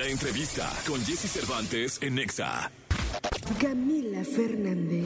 La 0.00 0.06
entrevista 0.06 0.66
con 0.86 0.98
Jesse 1.04 1.30
Cervantes 1.30 1.98
en 2.00 2.14
Nexa. 2.14 2.70
Camila 3.60 4.24
Fernández. 4.24 5.04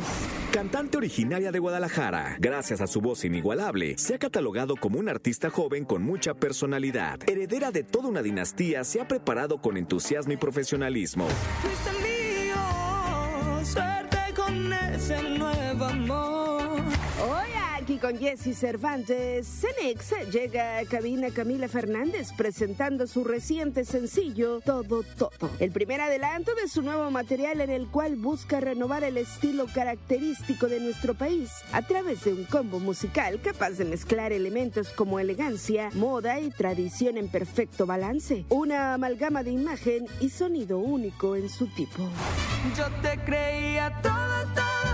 Cantante 0.53 0.99
originaria 0.99 1.51
de 1.51 1.59
Guadalajara, 1.59 2.37
gracias 2.39 2.81
a 2.81 2.87
su 2.87 3.01
voz 3.01 3.25
inigualable, 3.25 3.99
se 3.99 4.15
ha 4.15 4.19
catalogado 4.21 4.77
como 4.77 5.01
un 5.01 5.09
artista 5.09 5.51
joven 5.51 5.85
con 5.85 6.05
mucha 6.05 6.35
personalidad. 6.35 7.19
Heredera 7.29 7.73
de 7.73 7.83
toda 7.83 8.09
una 8.09 8.23
dinastía, 8.23 8.85
se 8.85 9.01
ha 9.01 9.09
preparado 9.09 9.59
con 9.59 9.77
entusiasmo 9.77 10.33
y 10.33 10.37
profesionalismo. 10.37 11.27
Con 18.05 18.19
Jesse 18.19 18.55
Cervantes, 18.55 19.47
Cenex 19.47 20.31
llega 20.31 20.77
a 20.77 20.85
cabina 20.85 21.31
Camila 21.31 21.69
Fernández 21.69 22.35
presentando 22.37 23.07
su 23.07 23.25
reciente 23.25 23.87
sencillo 23.87 24.61
Todo 24.61 25.03
Todo. 25.17 25.51
El 25.59 25.71
primer 25.71 26.03
adelanto 26.03 26.55
de 26.55 26.69
su 26.69 26.83
nuevo 26.83 27.11
material 27.11 27.63
en 27.63 27.71
el 27.71 27.87
cual 27.87 28.17
busca 28.17 28.61
renovar 28.61 29.05
el 29.05 29.17
estilo 29.17 29.65
característico 29.73 30.67
de 30.67 30.81
nuestro 30.81 31.15
país 31.15 31.51
a 31.73 31.81
través 31.81 32.25
de 32.25 32.35
un 32.35 32.45
combo 32.45 32.79
musical 32.79 33.41
capaz 33.41 33.71
de 33.71 33.87
mezclar 33.87 34.35
elementos 34.35 34.91
como 34.91 35.19
elegancia, 35.19 35.89
moda 35.95 36.41
y 36.41 36.51
tradición 36.51 37.17
en 37.17 37.29
perfecto 37.29 37.87
balance. 37.87 38.45
Una 38.51 38.93
amalgama 38.93 39.43
de 39.43 39.53
imagen 39.53 40.05
y 40.21 40.29
sonido 40.29 40.79
único 40.79 41.37
en 41.37 41.49
su 41.49 41.69
tipo. 41.69 42.07
Yo 42.77 42.85
te 43.01 43.19
creía 43.25 43.99
todo, 44.03 44.55
todo 44.55 44.94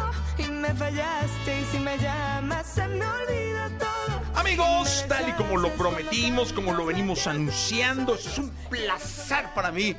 me 0.60 0.74
fallaste 0.74 1.60
y 1.60 1.64
si 1.64 1.78
me 1.78 1.96
llamas 1.96 2.66
se 2.66 2.86
me 2.86 3.04
olvida 3.04 3.70
todo. 3.78 4.20
Amigos, 4.34 5.06
tal 5.08 5.28
y 5.28 5.32
como 5.32 5.56
lo 5.56 5.72
prometimos, 5.74 6.52
como 6.52 6.74
lo 6.74 6.84
venimos 6.84 7.26
anunciando, 7.26 8.14
es 8.14 8.38
un 8.38 8.50
placer 8.68 9.46
para 9.54 9.72
mí 9.72 9.96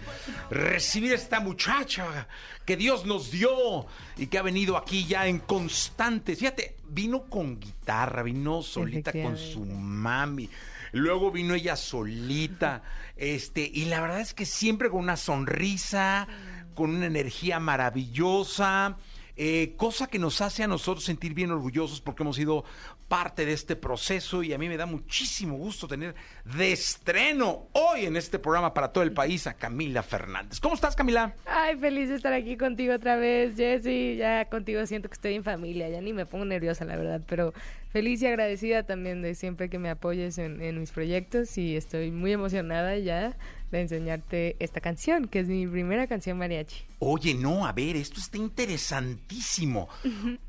recibir 0.49 1.13
a 1.13 1.15
esta 1.15 1.39
muchacha 1.39 2.27
que 2.65 2.77
Dios 2.77 3.05
nos 3.05 3.31
dio 3.31 3.87
y 4.17 4.27
que 4.27 4.37
ha 4.37 4.43
venido 4.43 4.77
aquí 4.77 5.05
ya 5.05 5.27
en 5.27 5.39
constantes. 5.39 6.37
Fíjate, 6.37 6.75
vino 6.89 7.23
con 7.23 7.59
guitarra, 7.59 8.21
vino 8.21 8.61
solita 8.61 9.11
con 9.11 9.37
su 9.37 9.65
mami. 9.65 10.49
Luego 10.91 11.31
vino 11.31 11.55
ella 11.55 11.75
solita, 11.75 12.83
este, 13.15 13.61
y 13.73 13.85
la 13.85 14.01
verdad 14.01 14.19
es 14.19 14.33
que 14.33 14.45
siempre 14.45 14.89
con 14.89 14.99
una 14.99 15.15
sonrisa, 15.17 16.27
con 16.75 16.95
una 16.95 17.05
energía 17.05 17.59
maravillosa. 17.59 18.97
Eh, 19.43 19.73
cosa 19.75 20.05
que 20.05 20.19
nos 20.19 20.39
hace 20.39 20.61
a 20.61 20.67
nosotros 20.67 21.03
sentir 21.03 21.33
bien 21.33 21.49
orgullosos 21.49 21.99
porque 21.99 22.21
hemos 22.21 22.35
sido 22.35 22.63
parte 23.11 23.45
de 23.45 23.51
este 23.51 23.75
proceso 23.75 24.41
y 24.41 24.53
a 24.53 24.57
mí 24.57 24.69
me 24.69 24.77
da 24.77 24.85
muchísimo 24.85 25.57
gusto 25.57 25.85
tener 25.85 26.15
de 26.45 26.71
estreno 26.71 27.67
hoy 27.73 28.05
en 28.05 28.15
este 28.15 28.39
programa 28.39 28.73
para 28.73 28.93
todo 28.93 29.03
el 29.03 29.11
país 29.11 29.47
a 29.47 29.53
Camila 29.55 30.01
Fernández. 30.01 30.61
¿Cómo 30.61 30.75
estás, 30.75 30.95
Camila? 30.95 31.35
Ay, 31.45 31.75
feliz 31.75 32.07
de 32.07 32.15
estar 32.15 32.31
aquí 32.31 32.55
contigo 32.55 32.93
otra 32.93 33.17
vez, 33.17 33.57
Jessy. 33.57 34.15
Ya 34.15 34.45
contigo 34.45 34.85
siento 34.85 35.09
que 35.09 35.15
estoy 35.15 35.33
en 35.33 35.43
familia, 35.43 35.89
ya 35.89 35.99
ni 35.99 36.13
me 36.13 36.25
pongo 36.25 36.45
nerviosa, 36.45 36.85
la 36.85 36.95
verdad, 36.95 37.19
pero 37.27 37.53
feliz 37.91 38.21
y 38.21 38.27
agradecida 38.27 38.83
también 38.83 39.21
de 39.21 39.35
siempre 39.35 39.69
que 39.69 39.77
me 39.77 39.89
apoyes 39.89 40.37
en, 40.37 40.61
en 40.61 40.79
mis 40.79 40.91
proyectos 40.91 41.57
y 41.57 41.75
estoy 41.75 42.11
muy 42.11 42.31
emocionada 42.31 42.97
ya 42.97 43.35
de 43.71 43.81
enseñarte 43.81 44.55
esta 44.59 44.79
canción, 44.79 45.27
que 45.27 45.41
es 45.41 45.49
mi 45.49 45.67
primera 45.67 46.07
canción 46.07 46.37
mariachi. 46.37 46.85
Oye, 46.99 47.33
no, 47.33 47.65
a 47.65 47.73
ver, 47.73 47.97
esto 47.97 48.21
está 48.21 48.37
interesantísimo 48.37 49.89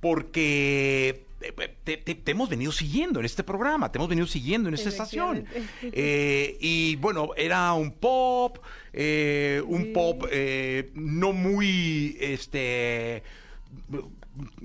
porque 0.00 1.24
eh, 1.40 1.71
te, 1.84 1.96
te- 1.96 2.14
te 2.14 2.30
hemos 2.30 2.48
venido 2.48 2.70
siguiendo 2.72 3.18
en 3.20 3.26
este 3.26 3.42
programa, 3.42 3.90
te 3.90 3.98
hemos 3.98 4.08
venido 4.08 4.26
siguiendo 4.26 4.68
en 4.68 4.74
esta 4.74 4.88
estación. 4.88 5.44
Eh, 5.82 6.56
y 6.60 6.96
bueno, 6.96 7.30
era 7.36 7.72
un 7.74 7.92
pop, 7.92 8.58
eh, 8.92 9.62
un 9.66 9.82
Sí. 9.84 9.90
pop 9.92 10.24
eh, 10.30 10.90
no 10.94 11.32
muy 11.32 12.16
este 12.20 13.22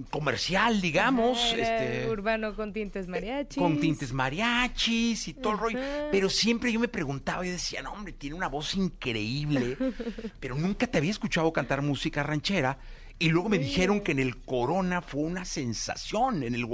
comercial, 0.10 0.80
digamos. 0.80 1.38
Ajá, 1.54 1.58
este, 1.58 2.10
urbano 2.10 2.56
con 2.56 2.72
tintes 2.72 3.08
mariachis. 3.08 3.58
con 3.58 3.80
tintes 3.80 4.14
mariachis 4.14 5.28
y 5.28 5.34
todo 5.34 5.54
el 5.54 5.60
rollo. 5.60 5.80
Pero 6.12 6.30
siempre 6.30 6.72
yo 6.72 6.80
me 6.80 6.88
preguntaba 6.88 7.46
y 7.46 7.50
decía, 7.50 7.82
no, 7.82 7.92
hombre, 7.92 8.14
tiene 8.14 8.36
una 8.36 8.48
voz 8.48 8.76
increíble. 8.76 9.78
pero 10.40 10.56
nunca 10.56 10.88
te 10.88 10.98
había 10.98 11.12
escuchado 11.12 11.52
cantar 11.52 11.82
música 11.82 12.24
ranchera. 12.24 12.78
Y 13.20 13.30
luego 13.30 13.50
me 13.50 13.58
dijeron 13.58 14.02
que 14.02 14.12
en 14.12 14.20
el 14.20 14.38
Corona 14.38 15.02
fue 15.02 15.22
una 15.22 15.44
sensación, 15.44 16.44
en 16.44 16.54
el, 16.54 16.68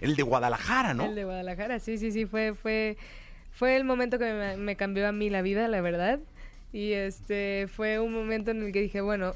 el 0.00 0.16
de 0.16 0.22
Guadalajara, 0.22 0.94
¿no? 0.94 1.04
El 1.04 1.14
de 1.14 1.24
Guadalajara, 1.24 1.78
sí, 1.80 1.98
sí, 1.98 2.12
sí, 2.12 2.24
fue, 2.24 2.54
fue, 2.54 2.96
fue 3.50 3.76
el 3.76 3.84
momento 3.84 4.18
que 4.18 4.32
me, 4.32 4.56
me 4.56 4.76
cambió 4.76 5.06
a 5.06 5.12
mí 5.12 5.28
la 5.28 5.42
vida, 5.42 5.68
la 5.68 5.82
verdad. 5.82 6.18
Y 6.72 6.92
este 6.92 7.68
fue 7.68 7.98
un 7.98 8.14
momento 8.14 8.50
en 8.50 8.62
el 8.62 8.72
que 8.72 8.80
dije, 8.80 9.02
bueno, 9.02 9.34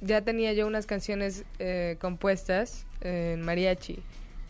ya 0.00 0.22
tenía 0.22 0.52
yo 0.52 0.66
unas 0.66 0.86
canciones 0.86 1.44
eh, 1.58 1.96
compuestas 2.00 2.86
en 3.00 3.42
mariachi 3.42 3.98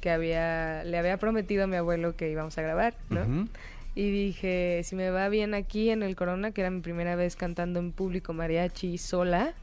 que 0.01 0.11
había, 0.11 0.85
le 0.85 0.99
había 0.99 1.17
prometido 1.17 1.65
a 1.65 1.67
mi 1.67 1.77
abuelo 1.77 2.15
que 2.15 2.31
íbamos 2.31 2.59
a 2.59 2.63
grabar, 2.63 2.95
¿no? 3.09 3.49
Y 3.95 4.11
dije, 4.11 4.83
si 4.85 4.97
me 4.97 5.11
va 5.11 5.29
bien 5.29 5.55
aquí 5.55 5.91
en 5.91 6.03
el 6.03 6.15
Corona, 6.15 6.51
que 6.51 6.61
era 6.61 6.71
mi 6.71 6.81
primera 6.81 7.17
vez 7.17 7.37
cantando 7.37 7.79
en 7.79 7.93
público 7.93 8.33
mariachi 8.33 8.99
sola, 8.99 9.55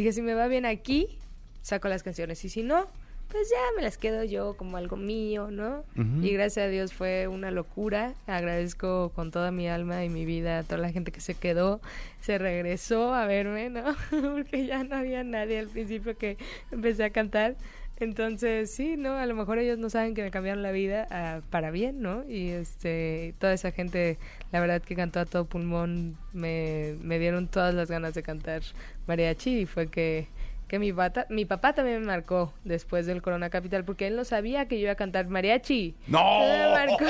dije, 0.00 0.12
si 0.12 0.22
me 0.22 0.34
va 0.34 0.46
bien 0.46 0.66
aquí, 0.66 1.18
saco 1.62 1.88
las 1.88 2.02
canciones. 2.02 2.44
Y 2.44 2.48
si 2.48 2.62
no, 2.62 2.86
pues 3.28 3.50
ya 3.50 3.58
me 3.76 3.82
las 3.82 3.98
quedo 3.98 4.22
yo 4.24 4.56
como 4.56 4.76
algo 4.76 4.96
mío, 4.96 5.50
¿no? 5.50 5.84
Y 6.22 6.32
gracias 6.32 6.66
a 6.66 6.68
Dios 6.68 6.92
fue 6.92 7.26
una 7.26 7.50
locura. 7.50 8.14
Agradezco 8.26 9.10
con 9.14 9.30
toda 9.30 9.50
mi 9.50 9.68
alma 9.68 10.04
y 10.04 10.08
mi 10.08 10.24
vida 10.24 10.58
a 10.58 10.62
toda 10.62 10.78
la 10.78 10.92
gente 10.92 11.10
que 11.10 11.20
se 11.20 11.34
quedó, 11.34 11.80
se 12.20 12.38
regresó 12.38 13.14
a 13.14 13.26
verme, 13.26 13.70
¿no? 13.70 13.96
Porque 14.10 14.66
ya 14.66 14.84
no 14.84 14.96
había 14.96 15.24
nadie 15.24 15.58
al 15.58 15.68
principio 15.68 16.16
que 16.16 16.36
empecé 16.70 17.04
a 17.04 17.10
cantar. 17.10 17.56
Entonces, 17.98 18.70
sí, 18.70 18.96
¿no? 18.98 19.16
A 19.16 19.24
lo 19.24 19.34
mejor 19.34 19.58
ellos 19.58 19.78
no 19.78 19.88
saben 19.88 20.14
que 20.14 20.22
me 20.22 20.30
cambiaron 20.30 20.62
la 20.62 20.70
vida 20.70 21.06
ah, 21.10 21.40
para 21.50 21.70
bien, 21.70 22.02
¿no? 22.02 22.24
Y 22.28 22.50
este, 22.50 23.34
toda 23.38 23.54
esa 23.54 23.70
gente, 23.70 24.18
la 24.52 24.60
verdad 24.60 24.82
que 24.82 24.94
cantó 24.94 25.20
a 25.20 25.24
todo 25.24 25.46
pulmón, 25.46 26.18
me, 26.34 26.96
me 27.00 27.18
dieron 27.18 27.48
todas 27.48 27.74
las 27.74 27.90
ganas 27.90 28.12
de 28.12 28.22
cantar 28.22 28.60
mariachi 29.06 29.60
y 29.60 29.66
fue 29.66 29.88
que, 29.88 30.28
que 30.68 30.78
mi, 30.78 30.92
pata, 30.92 31.26
mi 31.30 31.46
papá 31.46 31.72
también 31.72 32.00
me 32.00 32.06
marcó 32.06 32.52
después 32.64 33.06
del 33.06 33.22
Corona 33.22 33.48
Capital 33.48 33.84
porque 33.84 34.06
él 34.06 34.16
no 34.16 34.24
sabía 34.24 34.68
que 34.68 34.76
yo 34.76 34.82
iba 34.82 34.92
a 34.92 34.96
cantar 34.96 35.28
mariachi. 35.28 35.94
¡No! 36.06 36.40
Me 36.40 36.68
marcó, 36.68 37.04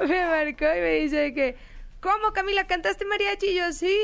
me 0.06 0.24
marcó 0.26 0.64
y 0.76 0.80
me 0.80 0.92
dice 1.00 1.32
que, 1.32 1.56
¿cómo 2.00 2.32
Camila 2.32 2.66
cantaste 2.66 3.04
mariachi? 3.04 3.46
Y 3.48 3.54
yo, 3.56 3.72
sí. 3.72 3.96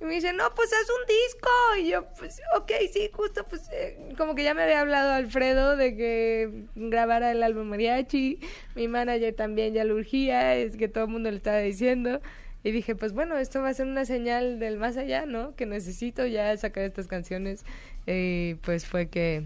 Y 0.00 0.04
me 0.04 0.14
dice, 0.14 0.32
no, 0.32 0.54
pues 0.54 0.70
haz 0.72 0.88
un 0.88 1.06
disco. 1.06 1.50
Y 1.80 1.90
yo, 1.90 2.06
pues, 2.18 2.40
ok, 2.56 2.72
sí, 2.92 3.10
justo, 3.12 3.44
pues, 3.48 3.68
eh, 3.72 4.14
como 4.16 4.34
que 4.34 4.42
ya 4.42 4.54
me 4.54 4.62
había 4.62 4.80
hablado 4.80 5.12
Alfredo 5.12 5.76
de 5.76 5.96
que 5.96 6.64
grabara 6.74 7.32
el 7.32 7.42
álbum 7.42 7.68
mariachi. 7.68 8.40
Mi 8.74 8.88
manager 8.88 9.34
también 9.34 9.74
ya 9.74 9.84
lo 9.84 9.94
urgía, 9.94 10.56
es 10.56 10.76
que 10.76 10.88
todo 10.88 11.04
el 11.04 11.10
mundo 11.10 11.30
le 11.30 11.36
estaba 11.36 11.58
diciendo. 11.58 12.20
Y 12.62 12.72
dije, 12.72 12.96
pues 12.96 13.12
bueno, 13.12 13.38
esto 13.38 13.62
va 13.62 13.68
a 13.68 13.74
ser 13.74 13.86
una 13.86 14.04
señal 14.04 14.58
del 14.58 14.76
más 14.76 14.96
allá, 14.96 15.24
¿no? 15.24 15.54
Que 15.54 15.66
necesito 15.66 16.26
ya 16.26 16.56
sacar 16.56 16.82
estas 16.82 17.06
canciones. 17.06 17.64
Y 18.06 18.54
pues 18.56 18.86
fue 18.86 19.08
que, 19.08 19.44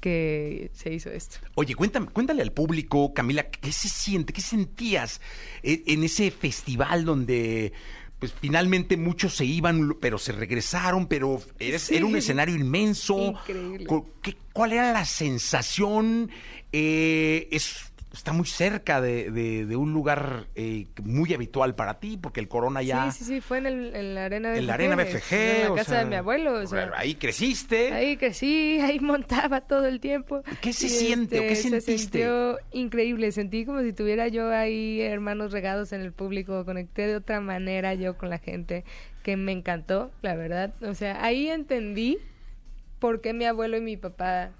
que 0.00 0.70
se 0.74 0.92
hizo 0.92 1.10
esto. 1.10 1.38
Oye, 1.54 1.74
cuéntame, 1.74 2.06
cuéntale 2.08 2.42
al 2.42 2.52
público, 2.52 3.12
Camila, 3.14 3.48
¿qué 3.50 3.72
se 3.72 3.88
siente? 3.88 4.32
¿Qué 4.32 4.40
sentías 4.40 5.20
e- 5.62 5.82
en 5.86 6.04
ese 6.04 6.30
festival 6.30 7.04
donde 7.04 7.72
pues 8.18 8.34
finalmente 8.40 8.96
muchos 8.96 9.36
se 9.36 9.44
iban, 9.44 9.96
pero 10.00 10.18
se 10.18 10.32
regresaron, 10.32 11.06
pero 11.06 11.40
Sí. 11.78 11.94
era 11.94 12.04
un 12.04 12.16
escenario 12.16 12.56
inmenso. 12.56 13.16
Increíble. 13.28 13.86
Cu- 13.86 14.06
¿qué- 14.20 14.36
¿Cuál 14.52 14.72
era 14.72 14.92
la 14.92 15.04
sensación? 15.04 16.28
Eh, 16.72 17.48
es, 17.52 17.87
está 18.12 18.32
muy 18.32 18.46
cerca 18.46 19.00
de, 19.00 19.30
de- 19.30 19.66
de 19.66 19.76
un 19.76 19.92
lugar 19.92 20.46
eh, 20.54 20.86
muy 21.02 21.32
habitual 21.34 21.74
para 21.74 22.00
ti, 22.00 22.16
porque 22.16 22.40
el 22.40 22.48
Corona 22.48 22.82
ya... 22.82 23.10
Sí, 23.12 23.18
sí, 23.18 23.24
sí, 23.34 23.40
fue 23.40 23.58
en, 23.58 23.66
el, 23.66 23.94
en 23.94 24.14
la 24.14 24.24
arena 24.24 24.50
BFG. 24.50 24.58
En 24.58 24.66
la 24.66 24.74
arena 24.74 24.96
BFG. 24.96 25.32
En 25.34 25.62
la 25.64 25.72
o 25.72 25.74
casa 25.76 25.90
sea, 25.90 25.98
de 26.00 26.04
mi 26.06 26.14
abuelo. 26.16 26.54
o 26.54 26.66
sea, 26.66 26.90
ahí 26.96 27.14
creciste. 27.16 27.92
ahí 27.92 28.16
crecí, 28.16 28.78
ahí 28.82 28.98
montaba 29.00 29.60
todo 29.60 29.86
el 29.86 30.00
tiempo. 30.00 30.42
¿Qué 30.60 30.72
se 30.72 30.86
Y, 30.86 30.90
siente 30.90 31.38
o 31.38 31.42
qué 31.42 31.54
Se 31.56 31.62
sentiste? 31.70 31.98
sintió 31.98 32.58
increíble, 32.72 33.30
sentí 33.32 33.64
como 33.64 33.82
si 33.82 33.92
tuviera 33.92 34.28
yo 34.28 34.50
ahí 34.50 35.00
hermanos 35.00 35.52
regados 35.52 35.92
en 35.92 36.00
el 36.00 36.12
público, 36.12 36.64
conecté 36.64 37.06
de 37.06 37.16
otra 37.16 37.40
manera 37.40 37.94
yo 37.94 38.16
con 38.16 38.30
la 38.30 38.38
gente, 38.38 38.84
que 39.22 39.36
me 39.36 39.52
encantó, 39.52 40.10
la 40.22 40.34
verdad. 40.34 40.72
O 40.82 40.94
sea, 40.94 41.22
ahí 41.24 41.48
entendí 41.48 42.18
por 42.98 43.20
qué 43.20 43.32
mi 43.34 43.44
abuelo 43.44 43.76
y 43.76 43.80
mi 43.80 43.96
papá 43.96 44.50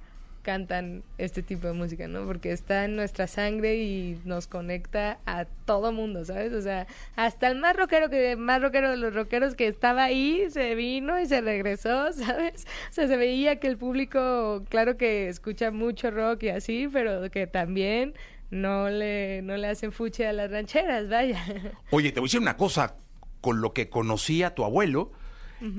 cantan 0.42 1.02
este 1.18 1.42
tipo 1.42 1.66
de 1.66 1.72
música, 1.72 2.08
¿no? 2.08 2.24
Porque 2.24 2.52
está 2.52 2.84
en 2.84 2.96
nuestra 2.96 3.26
sangre 3.26 3.76
y 3.76 4.18
nos 4.24 4.46
conecta 4.46 5.18
a 5.26 5.44
todo 5.44 5.92
mundo, 5.92 6.24
¿sabes? 6.24 6.52
O 6.52 6.62
sea, 6.62 6.86
hasta 7.16 7.48
el 7.48 7.58
más 7.58 7.76
rockero 7.76 8.08
que 8.10 8.36
más 8.36 8.62
rockero 8.62 8.90
de 8.90 8.96
los 8.96 9.14
rockeros 9.14 9.54
que 9.54 9.66
estaba 9.66 10.04
ahí 10.04 10.46
se 10.50 10.74
vino 10.74 11.20
y 11.20 11.26
se 11.26 11.40
regresó, 11.40 12.12
¿sabes? 12.12 12.66
O 12.90 12.92
sea, 12.92 13.06
se 13.08 13.16
veía 13.16 13.60
que 13.60 13.66
el 13.66 13.76
público, 13.76 14.64
claro 14.68 14.96
que 14.96 15.28
escucha 15.28 15.70
mucho 15.70 16.10
rock 16.10 16.44
y 16.44 16.48
así, 16.50 16.88
pero 16.92 17.30
que 17.30 17.46
también 17.46 18.14
no 18.50 18.88
le 18.88 19.42
no 19.42 19.56
le 19.56 19.66
hacen 19.68 19.92
fuche 19.92 20.26
a 20.26 20.32
las 20.32 20.50
rancheras, 20.50 21.08
vaya. 21.08 21.44
Oye, 21.90 22.12
te 22.12 22.20
voy 22.20 22.26
a 22.26 22.28
decir 22.28 22.40
una 22.40 22.56
cosa. 22.56 22.96
con 23.40 23.60
lo 23.60 23.72
que 23.72 23.88
conocí 23.88 24.42
a 24.42 24.54
tu 24.54 24.64
abuelo, 24.64 25.12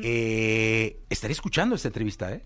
eh, 0.04 1.00
estaría 1.10 1.34
escuchando 1.34 1.76
esta 1.76 1.90
entrevista, 1.90 2.32
¿eh? 2.32 2.42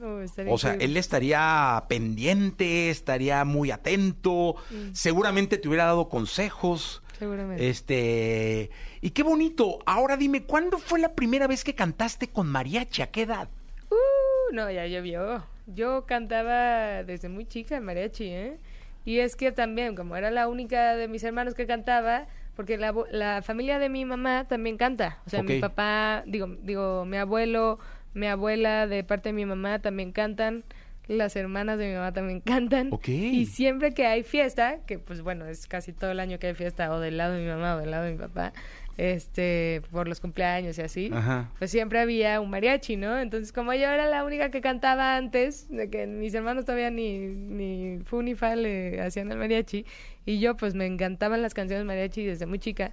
Oh, 0.00 0.20
O 0.48 0.58
sea, 0.58 0.74
él 0.74 0.96
estaría 0.96 1.84
pendiente, 1.88 2.90
estaría 2.90 3.44
muy 3.44 3.70
atento, 3.72 4.54
Mm. 4.70 4.92
seguramente 4.92 5.58
te 5.58 5.66
hubiera 5.68 5.86
dado 5.86 6.08
consejos. 6.08 7.02
Seguramente. 7.18 7.68
Este, 7.68 8.70
y 9.00 9.10
qué 9.10 9.24
bonito. 9.24 9.80
Ahora 9.86 10.16
dime, 10.16 10.44
¿cuándo 10.44 10.78
fue 10.78 11.00
la 11.00 11.14
primera 11.14 11.48
vez 11.48 11.64
que 11.64 11.74
cantaste 11.74 12.28
con 12.28 12.46
mariachi? 12.46 13.02
¿A 13.02 13.10
qué 13.10 13.22
edad? 13.22 13.48
Uh, 13.90 14.54
no, 14.54 14.70
ya 14.70 14.86
llovió. 14.86 15.44
Yo 15.66 16.06
cantaba 16.06 17.02
desde 17.02 17.28
muy 17.28 17.44
chica 17.44 17.76
en 17.76 17.84
mariachi, 17.84 18.24
¿eh? 18.26 18.58
Y 19.04 19.18
es 19.18 19.34
que 19.36 19.50
también, 19.52 19.96
como 19.96 20.16
era 20.16 20.30
la 20.30 20.46
única 20.48 20.94
de 20.94 21.08
mis 21.08 21.24
hermanos 21.24 21.54
que 21.54 21.66
cantaba, 21.66 22.26
porque 22.54 22.76
la, 22.76 23.42
familia 23.42 23.78
de 23.78 23.88
mi 23.88 24.04
mamá 24.04 24.46
también 24.48 24.76
canta. 24.76 25.18
O 25.26 25.30
sea, 25.30 25.42
mi 25.42 25.60
papá, 25.60 26.22
digo, 26.26 26.46
digo, 26.62 27.04
mi 27.04 27.16
abuelo, 27.16 27.78
mi 28.18 28.26
abuela 28.26 28.86
de 28.86 29.04
parte 29.04 29.30
de 29.30 29.32
mi 29.32 29.46
mamá 29.46 29.78
también 29.78 30.12
cantan. 30.12 30.64
Las 31.06 31.36
hermanas 31.36 31.78
de 31.78 31.88
mi 31.88 31.94
mamá 31.94 32.12
también 32.12 32.40
cantan. 32.40 32.88
Ok. 32.92 33.08
Y 33.08 33.46
siempre 33.46 33.94
que 33.94 34.04
hay 34.04 34.22
fiesta, 34.22 34.80
que 34.86 34.98
pues 34.98 35.22
bueno, 35.22 35.46
es 35.46 35.66
casi 35.66 35.94
todo 35.94 36.10
el 36.10 36.20
año 36.20 36.38
que 36.38 36.48
hay 36.48 36.54
fiesta, 36.54 36.92
o 36.92 37.00
del 37.00 37.16
lado 37.16 37.32
de 37.32 37.40
mi 37.40 37.48
mamá 37.48 37.76
o 37.76 37.78
del 37.78 37.90
lado 37.92 38.04
de 38.04 38.12
mi 38.12 38.18
papá, 38.18 38.52
este, 38.98 39.80
por 39.90 40.06
los 40.06 40.20
cumpleaños 40.20 40.76
y 40.76 40.82
así, 40.82 41.10
Ajá. 41.10 41.50
pues 41.58 41.70
siempre 41.70 42.00
había 42.00 42.40
un 42.42 42.50
mariachi, 42.50 42.96
¿no? 42.96 43.18
Entonces, 43.18 43.52
como 43.52 43.72
yo 43.72 43.88
era 43.88 44.04
la 44.06 44.22
única 44.24 44.50
que 44.50 44.60
cantaba 44.60 45.16
antes, 45.16 45.70
de 45.70 45.88
que 45.88 46.06
mis 46.06 46.34
hermanos 46.34 46.66
todavía 46.66 46.90
ni, 46.90 47.20
ni 47.20 48.00
fu 48.04 48.20
ni 48.20 48.34
fa 48.34 48.54
le 48.54 49.00
hacían 49.00 49.30
el 49.32 49.38
mariachi, 49.38 49.86
y 50.26 50.40
yo 50.40 50.58
pues 50.58 50.74
me 50.74 50.84
encantaban 50.84 51.40
las 51.40 51.54
canciones 51.54 51.86
mariachi 51.86 52.24
desde 52.26 52.44
muy 52.44 52.58
chica, 52.58 52.92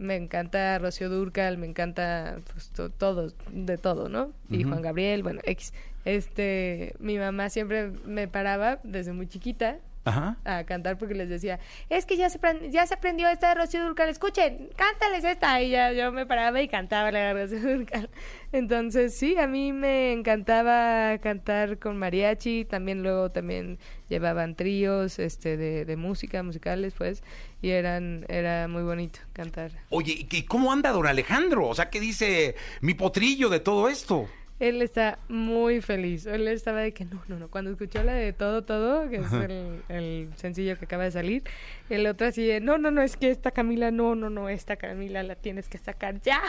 me 0.00 0.16
encanta 0.16 0.78
Rocío 0.78 1.08
Durcal, 1.10 1.58
me 1.58 1.66
encanta 1.66 2.38
pues 2.52 2.70
to- 2.70 2.88
todo, 2.90 3.32
de 3.52 3.78
todo, 3.78 4.08
¿no? 4.08 4.32
Y 4.48 4.62
Juan 4.64 4.82
Gabriel, 4.82 5.22
bueno, 5.22 5.40
X. 5.44 5.72
Este, 6.04 6.94
mi 6.98 7.18
mamá 7.18 7.50
siempre 7.50 7.92
me 8.06 8.26
paraba 8.26 8.80
desde 8.82 9.12
muy 9.12 9.26
chiquita 9.28 9.78
Ajá. 10.04 10.38
a 10.44 10.64
cantar 10.64 10.96
porque 10.96 11.14
les 11.14 11.28
decía, 11.28 11.60
es 11.88 12.06
que 12.06 12.16
ya 12.16 12.30
se, 12.30 12.40
ya 12.70 12.86
se 12.86 12.94
aprendió 12.94 13.28
esta 13.28 13.50
de 13.50 13.54
Rocío 13.54 13.84
Durcal, 13.84 14.08
escuchen, 14.08 14.70
cántales 14.76 15.24
esta. 15.24 15.60
Y 15.60 15.70
ya 15.70 15.92
yo 15.92 16.10
me 16.12 16.26
paraba 16.26 16.60
y 16.62 16.68
cantaba 16.68 17.10
la 17.10 17.18
de 17.20 17.32
Rocío 17.34 17.60
Durcal. 17.60 18.10
Entonces, 18.52 19.14
sí, 19.14 19.36
a 19.36 19.46
mí 19.46 19.72
me 19.72 20.12
encantaba 20.12 21.18
cantar 21.18 21.78
con 21.78 21.98
mariachi, 21.98 22.64
también 22.64 23.02
luego 23.02 23.30
también 23.30 23.78
llevaban 24.08 24.56
tríos 24.56 25.18
este, 25.18 25.56
de, 25.56 25.84
de 25.84 25.96
música, 25.96 26.42
musicales, 26.42 26.94
pues, 26.96 27.22
y 27.62 27.70
eran, 27.70 28.24
era 28.28 28.66
muy 28.68 28.82
bonito 28.82 29.20
cantar. 29.32 29.72
Oye, 29.90 30.26
¿y 30.30 30.42
cómo 30.44 30.72
anda 30.72 30.90
don 30.90 31.06
Alejandro? 31.06 31.68
O 31.68 31.74
sea, 31.74 31.90
¿qué 31.90 32.00
dice 32.00 32.56
mi 32.80 32.94
potrillo 32.94 33.48
de 33.50 33.60
todo 33.60 33.88
esto? 33.88 34.28
Él 34.60 34.82
está 34.82 35.18
muy 35.28 35.80
feliz. 35.80 36.26
Él 36.26 36.46
estaba 36.46 36.80
de 36.80 36.92
que 36.92 37.06
no, 37.06 37.22
no, 37.28 37.38
no. 37.38 37.48
Cuando 37.48 37.70
escuchó 37.70 38.04
la 38.04 38.12
de 38.12 38.34
Todo, 38.34 38.62
Todo, 38.62 39.08
que 39.08 39.16
es 39.16 39.32
el, 39.32 39.82
el 39.88 40.28
sencillo 40.36 40.78
que 40.78 40.84
acaba 40.84 41.04
de 41.04 41.10
salir, 41.10 41.42
el 41.88 42.06
otro 42.06 42.26
así 42.26 42.46
de, 42.46 42.60
no, 42.60 42.76
no, 42.76 42.90
no, 42.90 43.00
es 43.00 43.16
que 43.16 43.30
esta 43.30 43.52
Camila, 43.52 43.90
no, 43.90 44.14
no, 44.14 44.28
no, 44.28 44.50
esta 44.50 44.76
Camila 44.76 45.22
la 45.22 45.34
tienes 45.34 45.66
que 45.70 45.78
sacar 45.78 46.20
ya. 46.20 46.42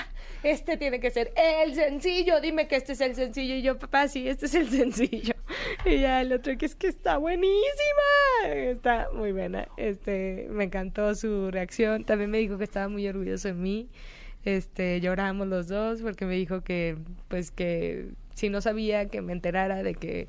Este 0.43 0.75
tiene 0.75 0.99
que 0.99 1.09
ser 1.09 1.31
el 1.37 1.73
sencillo. 1.73 2.41
Dime 2.41 2.67
que 2.67 2.75
este 2.75 2.93
es 2.93 3.01
el 3.01 3.15
sencillo. 3.15 3.55
Y 3.55 3.61
yo, 3.61 3.79
papá, 3.79 4.09
sí, 4.09 4.27
este 4.27 4.45
es 4.45 4.55
el 4.55 4.69
sencillo. 4.69 5.33
Y 5.85 5.99
ya 5.99 6.21
el 6.21 6.31
otro 6.31 6.57
que 6.57 6.65
es 6.65 6.75
que 6.75 6.87
está 6.87 7.17
buenísima. 7.17 8.45
Está 8.45 9.09
muy 9.13 9.31
buena. 9.31 9.67
Este, 9.77 10.47
me 10.49 10.65
encantó 10.65 11.15
su 11.15 11.49
reacción. 11.49 12.03
También 12.03 12.29
me 12.29 12.37
dijo 12.37 12.57
que 12.57 12.63
estaba 12.63 12.87
muy 12.87 13.07
orgulloso 13.07 13.47
de 13.47 13.53
mí 13.53 13.89
este 14.45 14.99
lloramos 15.01 15.47
los 15.47 15.67
dos 15.67 16.01
porque 16.01 16.25
me 16.25 16.35
dijo 16.35 16.61
que 16.61 16.97
pues 17.27 17.51
que 17.51 18.11
si 18.33 18.49
no 18.49 18.61
sabía 18.61 19.07
que 19.07 19.21
me 19.21 19.33
enterara 19.33 19.83
de 19.83 19.93
que 19.93 20.27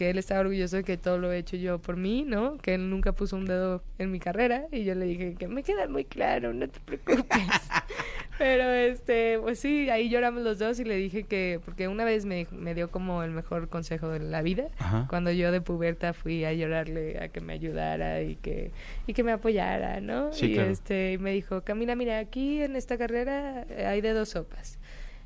que 0.00 0.08
él 0.08 0.16
estaba 0.16 0.40
orgulloso 0.40 0.76
de 0.76 0.82
que 0.82 0.96
todo 0.96 1.18
lo 1.18 1.30
he 1.30 1.36
hecho 1.36 1.58
yo 1.58 1.78
por 1.78 1.98
mí, 1.98 2.24
¿no? 2.26 2.56
Que 2.56 2.72
él 2.72 2.88
nunca 2.88 3.12
puso 3.12 3.36
un 3.36 3.44
dedo 3.44 3.82
en 3.98 4.10
mi 4.10 4.18
carrera 4.18 4.64
y 4.72 4.82
yo 4.84 4.94
le 4.94 5.04
dije 5.04 5.34
que 5.38 5.46
me 5.46 5.62
queda 5.62 5.88
muy 5.88 6.06
claro, 6.06 6.54
no 6.54 6.66
te 6.70 6.80
preocupes. 6.80 7.28
Pero 8.38 8.70
este, 8.72 9.38
pues 9.42 9.58
sí, 9.58 9.90
ahí 9.90 10.08
lloramos 10.08 10.42
los 10.42 10.58
dos 10.58 10.80
y 10.80 10.84
le 10.84 10.96
dije 10.96 11.24
que 11.24 11.60
porque 11.66 11.86
una 11.86 12.06
vez 12.06 12.24
me, 12.24 12.46
me 12.50 12.74
dio 12.74 12.90
como 12.90 13.22
el 13.22 13.30
mejor 13.30 13.68
consejo 13.68 14.08
de 14.08 14.20
la 14.20 14.40
vida 14.40 14.68
Ajá. 14.78 15.04
cuando 15.10 15.32
yo 15.32 15.52
de 15.52 15.60
puberta 15.60 16.14
fui 16.14 16.46
a 16.46 16.54
llorarle 16.54 17.18
a 17.22 17.28
que 17.28 17.42
me 17.42 17.52
ayudara 17.52 18.22
y 18.22 18.36
que 18.36 18.70
y 19.06 19.12
que 19.12 19.22
me 19.22 19.32
apoyara, 19.32 20.00
¿no? 20.00 20.32
Sí, 20.32 20.46
y 20.46 20.54
claro. 20.54 20.70
este 20.70 21.12
y 21.12 21.18
me 21.18 21.32
dijo, 21.32 21.60
"Camila, 21.60 21.94
mira, 21.94 22.20
aquí 22.20 22.62
en 22.62 22.74
esta 22.74 22.96
carrera 22.96 23.66
eh, 23.68 23.84
hay 23.84 24.00
de 24.00 24.14
dos 24.14 24.30
sopas. 24.30 24.78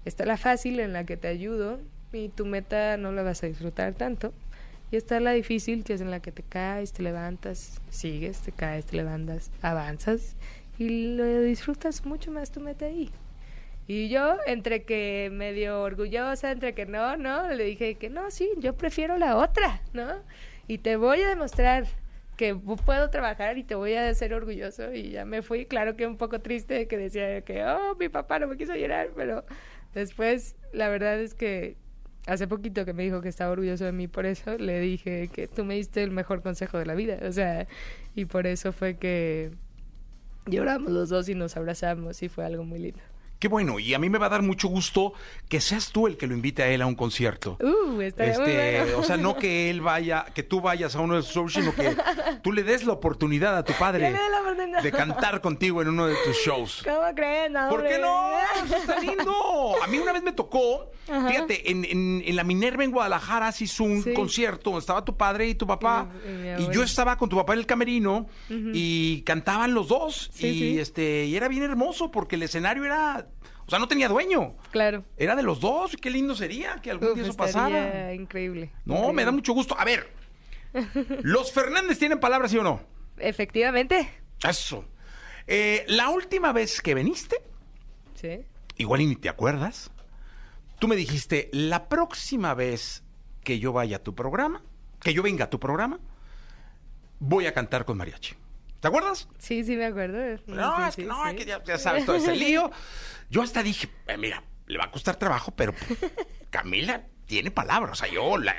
Está 0.05 0.27
la 0.27 0.37
fácil 0.37 0.81
en 0.81 0.93
la 0.93 1.06
que 1.06 1.17
te 1.17 1.29
ayudo 1.29 1.79
y 2.12 2.29
tu 2.31 2.44
meta 2.44 2.97
no 2.97 3.12
la 3.12 3.23
vas 3.23 3.44
a 3.44 3.47
disfrutar 3.47 3.94
tanto." 3.94 4.35
Y 4.90 4.96
está 4.96 5.19
la 5.20 5.32
difícil, 5.32 5.82
que 5.84 5.94
es 5.94 6.00
en 6.00 6.10
la 6.10 6.20
que 6.20 6.31
te 6.32 6.42
caes, 6.42 6.92
te 6.92 7.02
levantas, 7.02 7.81
sigues, 7.90 8.40
te 8.42 8.52
caes, 8.52 8.86
te 8.86 8.96
levantas, 8.96 9.50
avanzas 9.60 10.36
y 10.78 11.16
lo 11.16 11.40
disfrutas 11.42 12.04
mucho 12.06 12.31
más 12.31 12.50
tu 12.52 12.60
meta 12.60 12.86
ahí. 12.86 13.10
Y 13.86 14.08
yo, 14.08 14.36
entre 14.46 14.84
que 14.84 15.31
medio 15.32 15.82
orgullosa, 15.82 16.50
entre 16.52 16.75
que 16.75 16.86
no, 16.86 17.16
no, 17.16 17.48
le 17.50 17.64
dije 17.64 17.96
que 17.96 18.08
no, 18.08 18.31
sí, 18.31 18.48
yo 18.58 18.76
prefiero 18.76 19.19
la 19.19 19.36
otra, 19.36 19.82
¿no? 19.92 20.08
Y 20.66 20.78
te 20.78 20.96
voy 20.96 21.20
a 21.22 21.28
demostrar 21.28 21.86
que 22.36 22.54
pu- 22.56 22.81
puedo 22.82 23.10
trabajar 23.10 23.58
y 23.58 23.64
te 23.64 23.75
voy 23.75 23.94
a 23.94 24.08
hacer 24.08 24.32
orgulloso. 24.34 24.92
Y 24.94 25.10
ya 25.10 25.25
me 25.26 25.42
fui, 25.42 25.66
claro 25.66 25.96
que 25.96 26.06
un 26.06 26.16
poco 26.16 26.40
triste, 26.40 26.88
que 26.88 26.96
decía 26.96 27.42
que, 27.42 27.64
oh, 27.64 27.94
mi 27.98 28.08
papá 28.08 28.38
no 28.38 28.46
me 28.48 28.56
quiso 28.56 28.75
llorar, 28.75 29.10
pero 29.14 29.44
después, 29.94 30.56
la 30.72 30.88
verdad 30.88 31.20
es 31.20 31.34
que 31.34 31.76
hace 32.26 32.49
poquito 32.49 32.85
que 32.85 32.93
me 32.93 33.03
dijo 33.03 33.21
que 33.21 33.29
estaba 33.29 33.53
orgulloso 33.53 33.85
de 33.85 33.93
mí 33.93 34.09
por 34.09 34.26
eso, 34.26 34.56
le 34.56 34.81
dije 34.81 35.29
que 35.29 35.49
tú 35.49 35.65
me 35.65 35.75
diste 35.75 36.03
el 36.03 36.11
mejor 36.11 36.43
consejo 36.43 36.79
de 36.79 36.87
la 36.87 36.94
vida, 36.94 37.19
o 37.26 37.32
sea, 37.32 37.67
y 38.15 38.25
por 38.25 38.47
eso 38.47 38.73
fue 38.73 38.97
que 38.97 39.53
lloramos 40.47 40.93
los 40.93 41.09
dos 41.09 41.29
y 41.29 41.35
nos 41.35 41.56
abrazamos 41.56 42.23
y 42.23 42.29
fue 42.29 42.44
algo 42.44 42.65
muy 42.65 42.79
lindo. 42.79 43.13
Qué 43.38 43.48
bueno, 43.48 43.78
y 43.78 43.92
a 43.92 43.98
mí 43.98 44.08
me 44.08 44.19
va 44.19 44.26
a 44.26 44.31
dar 44.31 44.42
mucho 44.42 44.69
gusto 44.69 45.12
que 45.50 45.60
seas 45.60 45.90
tú 45.92 46.06
el 46.06 46.16
que 46.16 46.26
lo 46.26 46.34
invite 46.34 46.62
a 46.62 46.69
él 46.69 46.81
a 46.81 46.86
un 46.86 46.94
concierto. 46.94 47.58
Uh, 47.60 47.90
muy 47.92 48.06
Este, 48.06 48.32
bueno. 48.84 48.98
o 48.98 49.02
sea, 49.02 49.16
no 49.19 49.36
que 49.38 49.69
él 49.69 49.81
vaya, 49.82 50.25
que 50.34 50.42
tú 50.42 50.60
vayas 50.62 50.96
a 50.96 51.00
uno 51.00 51.16
de 51.16 51.22
sus 51.22 51.32
shows, 51.34 51.52
sino 51.52 51.75
que 51.75 51.94
tú 52.42 52.52
le 52.52 52.62
des 52.62 52.84
la 52.84 52.94
oportunidad 52.94 53.56
a 53.58 53.62
tu 53.64 53.72
padre 53.75 54.12
la 54.12 54.81
de 54.82 54.90
cantar 54.92 55.40
contigo 55.40 55.82
en 55.82 55.88
uno 55.88 56.06
de 56.06 56.14
tus 56.25 56.36
shows. 56.38 56.82
¿Cómo 56.84 57.14
creen? 57.14 57.52
No, 57.52 57.69
¿Por 57.69 57.86
qué 57.86 57.98
no? 57.98 58.31
Eso 58.64 58.76
está 58.76 58.98
lindo. 59.00 59.75
A 59.82 59.86
mí 59.88 59.98
una 59.98 60.12
vez 60.12 60.22
me 60.22 60.32
tocó, 60.32 60.90
fíjate, 61.06 61.70
en, 61.70 61.84
en- 61.84 62.22
en 62.24 62.36
la 62.36 62.44
Minerva 62.44 62.82
en 62.82 62.91
Guadalajara 62.91 63.53
se 63.53 63.64
hizo 63.64 63.84
un 63.84 64.03
Sí. 64.03 64.14
concierto 64.14 64.70
donde 64.70 64.81
estaba 64.81 65.05
tu 65.05 65.17
padre 65.17 65.48
y 65.48 65.55
tu 65.55 65.67
papá. 65.67 66.08
Y- 66.58 66.62
y 66.62 66.69
yo 66.72 66.82
estaba 66.82 67.17
con 67.19 67.29
tu 67.29 67.36
papá 67.36 67.53
en 67.53 67.58
el 67.60 67.67
camerino 67.67 68.26
y 68.48 69.20
cantaban 69.22 69.74
los 69.74 69.88
dos. 69.88 70.31
Sí, 70.32 70.46
y 70.46 70.58
sí. 70.58 70.79
este, 70.79 71.26
y 71.26 71.36
era 71.36 71.48
bien 71.48 71.62
hermoso 71.62 72.10
porque 72.10 72.36
el 72.36 72.43
escenario 72.44 72.84
era. 72.84 73.26
O 73.67 73.71
sea, 73.71 73.79
no 73.79 73.89
tenía 73.89 74.09
dueño. 74.09 74.56
Claro. 74.71 75.05
Era 75.17 75.35
de 75.37 75.43
los 75.43 75.61
dos. 75.61 75.97
Qué 76.01 76.11
lindo 76.11 76.35
sería 76.35 76.77
que 76.83 76.91
algún 76.91 77.09
Uf, 77.11 77.15
día 77.15 77.25
eso 77.25 77.35
pasara. 77.35 78.13
increíble. 78.15 78.73
No, 78.85 78.94
increíble. 78.94 79.13
me 79.15 79.25
da 79.25 79.33
mucho 79.33 79.53
gusto. 79.55 79.79
A 79.79 79.85
ver, 79.85 80.13
¿los 81.23 81.53
Fernández 81.53 81.99
tienen 81.99 82.21
palabras, 82.21 82.51
sí 82.51 82.59
o 82.59 82.63
no? 82.63 82.81
Efectivamente. 83.19 84.09
Eso. 84.47 84.85
Eh, 85.47 85.85
la 85.89 86.11
última 86.11 86.53
vez 86.53 86.81
que 86.83 86.94
veniste, 86.94 87.37
Sí. 88.15 88.41
igual 88.77 89.01
y 89.03 89.06
ni 89.06 89.17
te 89.17 89.29
acuerdas, 89.29 89.91
tú 90.79 90.89
me 90.89 90.97
dijiste, 90.97 91.49
la 91.53 91.89
próxima 91.89 92.55
vez 92.55 93.03
que 93.43 93.59
yo 93.59 93.73
vaya 93.73 93.97
a 93.97 94.03
tu 94.03 94.15
programa, 94.15 94.63
que 95.01 95.13
yo 95.15 95.23
venga 95.23 95.44
a 95.47 95.51
tu 95.51 95.61
programa, 95.61 96.01
voy 97.21 97.47
a 97.47 97.55
cantar 97.55 97.85
con 97.85 97.97
mariachi. 97.97 98.35
¿Te 98.84 98.88
acuerdas? 98.88 99.26
Sí, 99.38 99.64
sí, 99.64 99.76
me 99.76 99.86
acuerdo. 99.86 100.19
No, 100.46 100.76
Sí, 100.76 100.82
es 100.91 100.96
que 100.96 101.03
sí, 101.05 101.08
no, 101.08 101.22
sí. 101.24 101.31
es 101.31 101.34
que 101.36 101.44
ya, 101.46 101.64
ya 101.64 101.79
sabes 101.79 102.05
todo 102.05 102.17
ese 102.17 102.36
lío. 102.36 102.70
Yo 103.31 103.41
hasta 103.41 103.62
dije, 103.62 103.88
eh, 104.08 104.19
mira, 104.19 104.43
le 104.67 104.76
va 104.76 104.84
a 104.84 104.91
costar 104.91 105.17
trabajo, 105.17 105.53
pero 105.56 105.72
Camila 106.50 107.03
tiene 107.24 107.50
palabras. 107.50 107.93
O 107.93 108.05
sea, 108.05 108.12
yo 108.12 108.36
la 108.36 108.55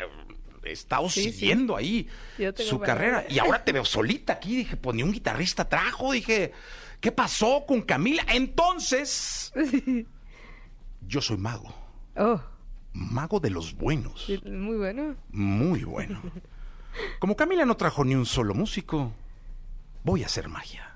he 0.64 0.72
estado 0.72 1.08
siguiendo 1.12 1.76
ahí 1.78 2.10
su 2.58 2.80
carrera. 2.80 3.24
Y 3.30 3.38
ahora 3.38 3.64
te 3.64 3.72
veo 3.72 3.86
solita 3.86 4.34
aquí. 4.34 4.56
Dije, 4.56 4.78
pues 4.78 4.96
ni 4.96 5.04
un 5.04 5.12
guitarrista 5.12 5.70
trajo. 5.70 6.12
Dije, 6.14 6.54
¿qué 7.02 7.12
pasó 7.12 7.64
con 7.68 7.84
Camila? 7.84 8.26
Entonces, 8.28 9.54
yo 11.08 11.22
soy 11.22 11.38
mago. 11.38 11.72
Oh, 12.16 12.42
Mago 12.94 13.40
de 13.40 13.52
los 13.52 13.76
buenos. 13.76 14.28
muy 14.44 14.76
bueno. 14.78 15.18
Muy 15.30 15.84
bueno. 15.84 16.20
Como 17.20 17.36
Camila 17.36 17.64
no 17.64 17.78
trajo 17.78 18.04
ni 18.04 18.16
un 18.16 18.26
solo 18.26 18.56
músico, 18.56 19.14
voy 20.06 20.24
a 20.24 20.28
hacer 20.28 20.48
magia. 20.48 20.92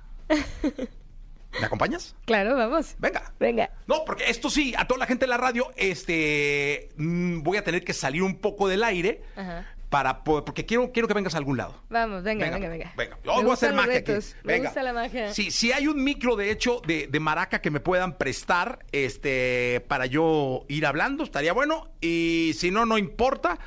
¿Me 1.60 1.66
acompañas? 1.66 2.16
Claro, 2.26 2.56
vamos. 2.56 2.96
Venga. 3.00 3.34
Venga. 3.40 3.72
No, 3.88 4.06
porque 4.06 4.30
esto 4.30 4.50
sí, 4.52 4.74
a 4.78 4.86
toda 4.88 5.00
la 5.00 5.06
gente 5.08 5.26
de 5.26 5.30
la 5.30 5.38
radio, 5.38 5.72
este, 5.76 6.90
mm, 6.96 7.42
voy 7.42 7.58
a 7.58 7.64
tener 7.64 7.84
que 7.84 7.94
salir 7.94 8.22
un 8.22 8.36
poco 8.36 8.68
del 8.68 8.84
aire, 8.84 9.24
Ajá. 9.36 9.66
para 9.90 10.24
po- 10.24 10.46
porque 10.46 10.68
quiero, 10.68 10.92
quiero 10.92 11.08
que 11.08 11.16
vengas 11.16 11.34
a 11.34 11.40
algún 11.40 11.58
lado. 11.58 11.82
Vamos, 11.90 12.22
venga, 12.22 12.48
venga, 12.52 12.70
venga. 12.70 12.94
Venga, 12.96 13.18
Me 13.18 13.26
yo 13.26 13.42
voy 13.42 13.50
a 13.50 13.54
hacer 13.54 13.74
los 13.74 13.78
magia 13.88 14.00
aquí. 14.00 14.12
retos, 14.12 14.36
Me 14.44 14.54
Venga. 14.54 14.70
gusta 14.70 14.84
la 14.84 14.94
magia. 14.94 15.34
Sí, 15.34 15.50
si 15.50 15.72
hay 15.72 15.88
un 15.88 16.04
micro, 16.04 16.36
de 16.36 16.52
hecho, 16.52 16.82
de, 16.86 17.08
de 17.08 17.20
maraca 17.20 17.62
que 17.62 17.72
me 17.72 17.80
puedan 17.80 18.16
prestar, 18.20 18.86
este, 18.92 19.84
para 19.88 20.06
yo 20.06 20.66
ir 20.68 20.86
hablando, 20.86 21.24
estaría 21.24 21.52
bueno. 21.54 21.90
Y 22.00 22.52
si 22.56 22.70
no, 22.70 22.86
no 22.86 23.00
importa, 23.00 23.58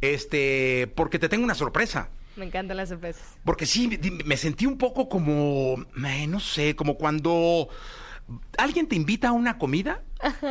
este, 0.00 0.86
porque 0.94 1.18
te 1.18 1.28
tengo 1.28 1.42
una 1.42 1.56
sorpresa. 1.56 2.10
Me 2.36 2.46
encantan 2.46 2.76
las 2.76 2.88
sorpresas. 2.88 3.22
Porque 3.44 3.66
sí, 3.66 3.98
me 4.24 4.36
sentí 4.36 4.66
un 4.66 4.78
poco 4.78 5.08
como, 5.08 5.84
eh, 6.06 6.26
no 6.26 6.40
sé, 6.40 6.74
como 6.74 6.96
cuando 6.96 7.68
alguien 8.58 8.88
te 8.88 8.96
invita 8.96 9.28
a 9.28 9.32
una 9.32 9.58
comida 9.58 10.02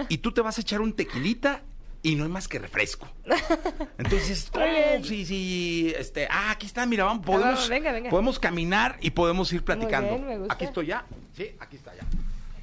y 0.09 0.19
tú 0.19 0.31
te 0.31 0.41
vas 0.41 0.57
a 0.57 0.61
echar 0.61 0.81
un 0.81 0.93
tequilita 0.93 1.61
y 2.01 2.15
no 2.15 2.25
hay 2.25 2.29
más 2.29 2.47
que 2.47 2.59
refresco. 2.59 3.07
Entonces, 3.97 4.51
oh, 4.53 5.03
sí, 5.03 5.25
sí, 5.25 5.93
este, 5.97 6.27
ah, 6.29 6.51
aquí 6.51 6.67
está, 6.67 6.85
mira, 6.85 7.05
vamos, 7.05 7.25
podemos, 7.25 7.53
vamos, 7.53 7.69
venga, 7.69 7.91
venga. 7.91 8.09
podemos 8.09 8.39
caminar 8.39 8.97
y 9.01 9.11
podemos 9.11 9.51
ir 9.53 9.63
platicando. 9.63 10.15
bien, 10.15 10.27
me 10.27 10.37
gusta. 10.37 10.53
Aquí 10.53 10.65
estoy 10.65 10.87
ya, 10.87 11.05
sí, 11.35 11.55
aquí 11.59 11.77
está 11.77 11.95
ya. 11.95 12.03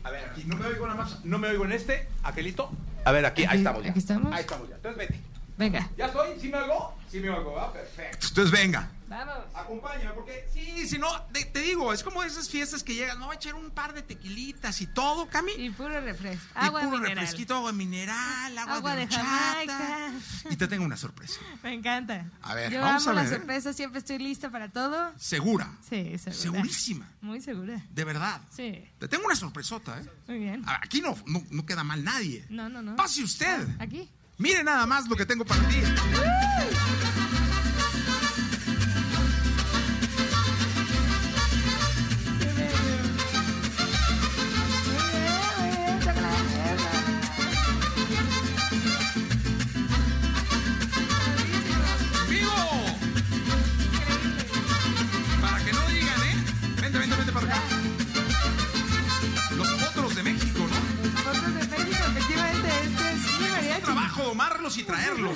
A 0.03 0.11
ver, 0.11 0.25
aquí, 0.31 0.45
no 0.47 0.57
me 0.57 0.67
oigo 0.67 0.87
nada 0.87 1.03
más, 1.03 1.25
no 1.25 1.39
me 1.39 1.49
oigo 1.49 1.65
en 1.65 1.73
este, 1.73 2.07
aquelito. 2.23 2.71
A 3.05 3.13
ver, 3.13 3.27
aquí, 3.27 3.45
ahí 3.45 3.59
estamos 3.59 3.83
ya. 3.83 3.91
aquí 3.91 3.99
estamos. 3.99 4.33
Ahí 4.33 4.41
estamos 4.41 4.69
ya. 4.69 4.77
Entonces, 4.77 4.99
vete. 4.99 5.21
Venga. 5.57 5.91
¿Ya 5.97 6.07
estoy? 6.07 6.41
¿Sí 6.41 6.49
me 6.49 6.59
oigo? 6.59 6.95
Sí 7.09 7.21
me 7.21 7.31
oigo, 7.31 7.55
¿verdad? 7.55 7.73
Perfecto. 7.73 8.27
Entonces, 8.29 8.51
venga. 8.51 8.91
Vamos. 9.11 9.35
Acompáñame, 9.55 10.13
porque 10.15 10.47
sí, 10.55 10.87
si 10.89 10.97
no, 10.97 11.09
te, 11.33 11.45
te 11.45 11.59
digo, 11.63 11.93
es 11.93 12.05
como 12.05 12.23
esas 12.23 12.49
fiestas 12.49 12.85
que 12.85 12.95
llegan, 12.95 13.19
no 13.19 13.27
va 13.27 13.33
a 13.33 13.37
echar 13.37 13.57
un 13.57 13.71
par 13.73 13.93
de 13.93 14.03
tequilitas 14.03 14.81
y 14.81 14.87
todo, 14.87 15.29
Cami. 15.29 15.51
Y 15.59 15.71
puro 15.71 16.01
refresco. 16.01 16.47
Y 16.55 16.65
Agua 16.65 16.81
puro 16.83 16.93
mineral. 16.99 17.17
refresquito, 17.17 17.57
agua 17.57 17.73
mineral, 17.73 18.57
agua, 18.57 18.77
Agua 18.77 18.95
de 18.95 19.03
horchata. 19.03 19.25
Jamaica. 19.25 20.13
Y 20.51 20.57
te 20.57 20.69
tengo 20.69 20.85
una 20.85 20.97
sorpresa. 20.97 21.41
Me 21.65 21.75
encanta. 21.75 22.25
A 22.41 22.55
ver, 22.55 22.71
Yo 22.73 22.81
vamos 22.81 23.05
amo 23.09 23.19
a 23.19 23.23
ver. 23.25 23.33
sorpresas, 23.33 23.75
siempre 23.75 23.99
estoy 23.99 24.19
lista 24.19 24.49
para 24.49 24.69
todo. 24.69 25.13
¿Segura? 25.19 25.73
Sí, 25.83 26.17
segura. 26.17 26.33
Segurísima. 26.41 27.09
Muy 27.21 27.41
segura. 27.41 27.85
De 27.91 28.05
verdad. 28.05 28.41
Sí, 28.55 28.89
Te 29.01 29.09
tengo 29.09 29.27
una 29.27 29.35
sorpresota, 29.35 30.01
¿eh? 30.01 30.07
muy 30.29 30.39
bien. 30.39 30.63
Aquí 30.69 31.01
no, 31.01 31.17
no, 31.27 31.43
no 31.51 31.67
queda 31.67 31.83
mal 31.83 32.05
nadie. 32.05 32.47
No, 32.49 32.69
no, 32.69 32.81
no. 32.81 32.95
Pase 32.95 33.25
usted. 33.25 33.67
Aquí. 33.81 34.09
Mire 34.39 34.63
nada 34.63 34.87
más 34.87 35.09
lo 35.09 35.17
que 35.17 35.27
tengo 35.27 35.45
para 35.45 35.61
ti. 35.69 35.77
¡Vivo! 35.81 37.30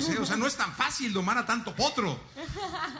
¿Eh? 0.09 0.17
O 0.19 0.25
sea, 0.25 0.35
no 0.37 0.47
es 0.47 0.55
tan 0.55 0.73
fácil 0.73 1.11
domar 1.13 1.37
a 1.37 1.45
tanto 1.45 1.75
potro. 1.75 2.19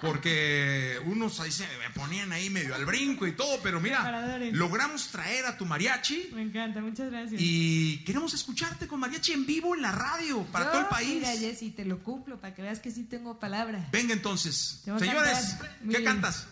Porque 0.01 0.99
unos 1.05 1.39
ahí 1.39 1.51
se 1.51 1.65
me 1.77 1.89
ponían 1.93 2.31
ahí 2.31 2.49
medio 2.49 2.75
al 2.75 2.85
brinco 2.85 3.25
y 3.27 3.33
todo, 3.33 3.59
pero 3.61 3.79
mira, 3.79 4.37
logramos 4.51 5.07
traer 5.09 5.45
a 5.45 5.57
tu 5.57 5.65
mariachi 5.65 6.29
Me 6.33 6.41
encanta, 6.43 6.81
muchas 6.81 7.09
gracias. 7.11 7.41
y 7.41 8.03
queremos 8.05 8.33
escucharte 8.33 8.87
con 8.87 8.99
mariachi 8.99 9.33
en 9.33 9.45
vivo 9.45 9.75
en 9.75 9.81
la 9.81 9.91
radio 9.91 10.43
para 10.51 10.65
Yo, 10.65 10.71
todo 10.71 10.81
el 10.81 10.87
país. 10.87 11.15
Mira, 11.15 11.31
Jessy, 11.31 11.71
te 11.71 11.85
lo 11.85 11.99
cumplo 12.03 12.39
para 12.39 12.53
que 12.53 12.61
veas 12.61 12.79
que 12.79 12.91
sí 12.91 13.03
tengo 13.03 13.39
palabra. 13.39 13.87
Venga 13.91 14.13
entonces. 14.13 14.81
Señores, 14.83 15.57
¿qué 15.89 16.03
cantas? 16.03 16.47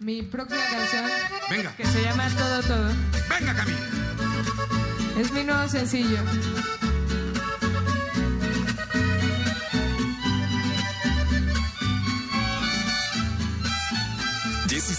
Mi 0.00 0.22
próxima 0.22 0.60
canción, 0.70 1.04
Venga, 1.50 1.76
que 1.76 1.86
se 1.86 2.02
llama 2.02 2.28
Todo 2.30 2.62
Todo, 2.62 2.92
venga, 3.30 3.54
Camila. 3.54 3.78
es 5.18 5.30
mi 5.32 5.44
nuevo 5.44 5.68
sencillo. 5.68 6.18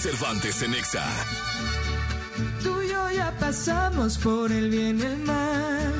Cervantes 0.05 0.61
en 0.61 0.75
Exa. 0.75 1.03
Tú 2.61 2.79
y 2.83 2.89
yo 2.89 3.09
ya 3.09 3.35
pasamos 3.39 4.19
por 4.19 4.51
el 4.51 4.69
bien 4.69 4.99
y 4.99 5.01
el 5.01 5.17
mal. 5.17 5.93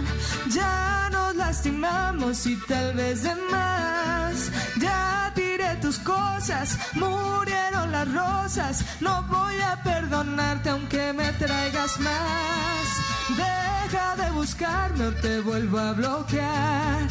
Ya 0.52 1.10
nos 1.12 1.36
lastimamos 1.36 2.46
y 2.46 2.56
tal 2.68 2.94
vez 2.94 3.24
de 3.24 3.34
más. 3.50 4.52
Ya 4.80 5.32
tiré 5.34 5.78
tus 5.82 5.98
cosas, 5.98 6.78
murieron 6.94 7.92
las 7.92 8.08
rosas. 8.14 8.86
No 9.02 9.24
voy 9.24 9.60
a 9.62 9.82
perdonarte 9.82 10.70
aunque 10.70 11.12
me 11.12 11.32
traigas 11.34 12.00
más. 12.00 12.86
Deja 13.36 14.16
de 14.18 14.30
buscarme 14.34 15.08
o 15.08 15.14
te 15.14 15.40
vuelvo 15.40 15.80
a 15.80 15.94
bloquear. 15.94 17.08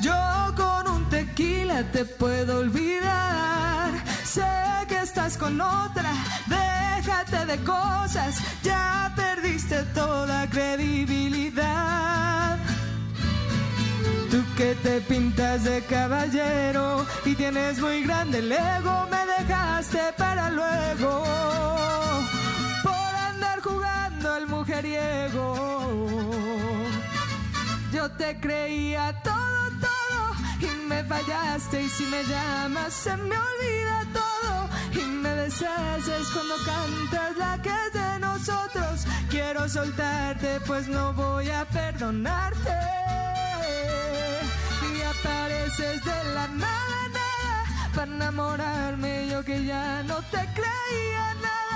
Yo 0.00 0.54
con 0.56 0.94
un 0.94 1.10
tequila 1.10 1.82
te 1.92 2.06
puedo 2.06 2.60
olvidar. 2.60 3.57
Sé 4.28 4.44
que 4.88 5.00
estás 5.00 5.38
con 5.38 5.58
otra, 5.58 6.12
déjate 6.46 7.46
de 7.46 7.56
cosas, 7.64 8.36
ya 8.62 9.10
perdiste 9.16 9.82
toda 9.94 10.46
credibilidad. 10.50 12.58
Tú 14.30 14.44
que 14.54 14.74
te 14.82 15.00
pintas 15.00 15.64
de 15.64 15.80
caballero 15.82 17.06
y 17.24 17.34
tienes 17.36 17.80
muy 17.80 18.04
grande 18.04 18.40
el 18.40 18.52
ego, 18.52 19.08
me 19.10 19.24
dejaste 19.38 20.12
para 20.18 20.50
luego. 20.50 21.24
Por 22.82 23.14
andar 23.30 23.62
jugando 23.62 24.34
al 24.34 24.46
mujeriego. 24.46 25.54
Yo 27.94 28.10
te 28.10 28.38
creía 28.38 29.17
me 30.88 31.04
fallaste 31.04 31.82
y 31.82 31.88
si 31.88 32.04
me 32.06 32.22
llamas 32.24 32.92
se 32.94 33.14
me 33.16 33.36
olvida 33.36 34.06
todo 34.12 34.68
y 34.92 35.04
me 35.04 35.28
deshaces 35.28 36.28
cuando 36.32 36.54
cantas 36.64 37.36
la 37.36 37.62
que 37.62 37.68
es 37.68 37.92
de 37.92 38.18
nosotros. 38.20 39.06
Quiero 39.30 39.68
soltarte 39.68 40.60
pues 40.66 40.88
no 40.88 41.12
voy 41.12 41.50
a 41.50 41.64
perdonarte 41.66 42.76
y 44.96 45.02
apareces 45.02 46.04
de 46.04 46.24
la 46.34 46.48
nada, 46.48 46.98
nada 47.12 47.90
para 47.94 48.10
enamorarme 48.10 49.28
yo 49.30 49.44
que 49.44 49.64
ya 49.64 50.02
no 50.04 50.16
te 50.32 50.42
creía 50.58 51.34
nada. 51.42 51.67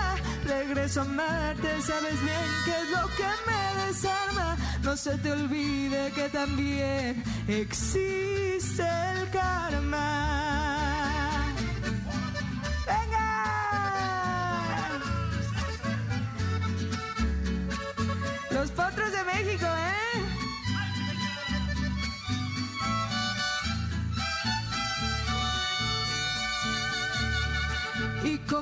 Regreso 0.44 1.00
a 1.00 1.04
amarte, 1.04 1.68
sabes 1.82 2.20
bien 2.22 2.48
que 2.64 2.70
es 2.70 2.90
lo 2.90 3.06
que 3.16 3.30
me 3.46 3.86
desarma. 3.86 4.56
No 4.82 4.96
se 4.96 5.16
te 5.18 5.32
olvide 5.32 6.10
que 6.12 6.28
también 6.28 7.22
existe 7.46 8.82
el 8.82 9.30
karma. 9.30 10.51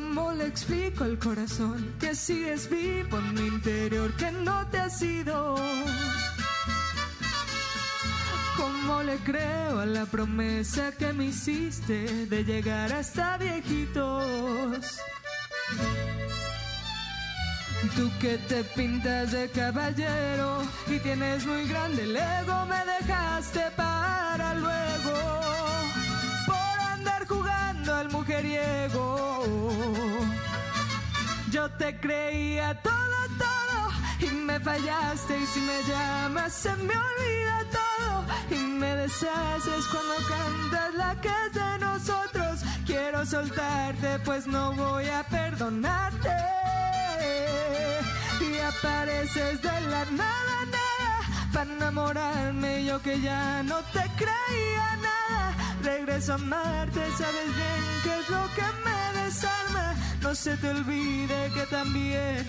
Cómo 0.01 0.33
le 0.33 0.47
explico 0.47 1.05
al 1.05 1.19
corazón 1.19 1.95
que 2.01 2.15
sigues 2.15 2.69
vivo 2.71 3.19
en 3.19 3.35
mi 3.35 3.47
interior, 3.47 4.11
que 4.17 4.31
no 4.33 4.67
te 4.69 4.79
has 4.79 5.03
ido? 5.03 5.57
¿Cómo 8.57 9.03
le 9.03 9.17
creo 9.19 9.79
a 9.79 9.87
la 9.87 10.07
promesa 10.07 10.93
que 10.93 11.13
me 11.13 11.27
hiciste 11.27 12.27
de 12.27 12.45
llegar 12.45 12.93
hasta 12.93 13.37
viejitos? 13.37 14.99
Tú 17.97 18.11
que 18.21 18.39
te 18.49 18.65
pintas 18.65 19.33
de 19.33 19.51
caballero 19.51 20.63
y 20.89 20.99
tienes 21.01 21.47
muy 21.47 21.69
grande 21.69 22.03
el 22.03 22.17
ego, 22.17 22.67
me 22.67 22.81
dejaste 22.99 23.63
para 23.77 24.55
luego 24.55 25.15
por 26.47 26.81
andar 26.95 27.27
jugando 27.27 27.95
al 27.95 28.11
mujeriego. 28.11 29.30
Yo 31.51 31.71
te 31.79 31.99
creía 31.99 32.81
todo, 32.83 33.21
todo 33.39 33.91
y 34.21 34.35
me 34.35 34.61
fallaste 34.61 35.39
y 35.39 35.47
si 35.47 35.61
me 35.61 35.83
llamas 35.85 36.53
se 36.53 36.77
me 36.77 36.95
olvida 36.95 37.65
todo 37.73 38.25
y 38.51 38.63
me 38.63 38.97
deshaces 38.97 39.87
cuando 39.87 40.17
cantas 40.29 40.95
la 40.95 41.21
que 41.23 41.29
es 41.29 41.53
de 41.55 41.79
nosotros. 41.79 42.61
Quiero 42.85 43.25
soltarte 43.25 44.19
pues 44.25 44.47
no 44.47 44.75
voy 44.75 45.09
a 45.09 45.23
perdonarte 45.25 46.37
y 48.41 48.59
apareces 48.59 49.63
de 49.63 49.81
la 49.81 50.05
nada, 50.05 50.57
nada 50.67 51.51
para 51.53 51.73
enamorarme. 51.73 52.85
Yo 52.85 53.01
que 53.01 53.21
ya 53.21 53.63
no 53.63 53.79
te 53.93 54.03
creía 54.17 54.97
nada. 54.97 55.55
Regreso 55.83 56.33
a 56.33 56.35
amarte, 56.35 57.01
sabes 57.17 57.57
bien 57.57 57.83
qué 58.05 58.21
es 58.21 58.29
lo 58.29 58.47
que 58.55 58.63
me 58.85 59.10
No 60.23 60.35
se 60.35 60.57
te 60.57 60.69
olvide 60.69 61.51
que 61.55 61.67
también 61.67 62.47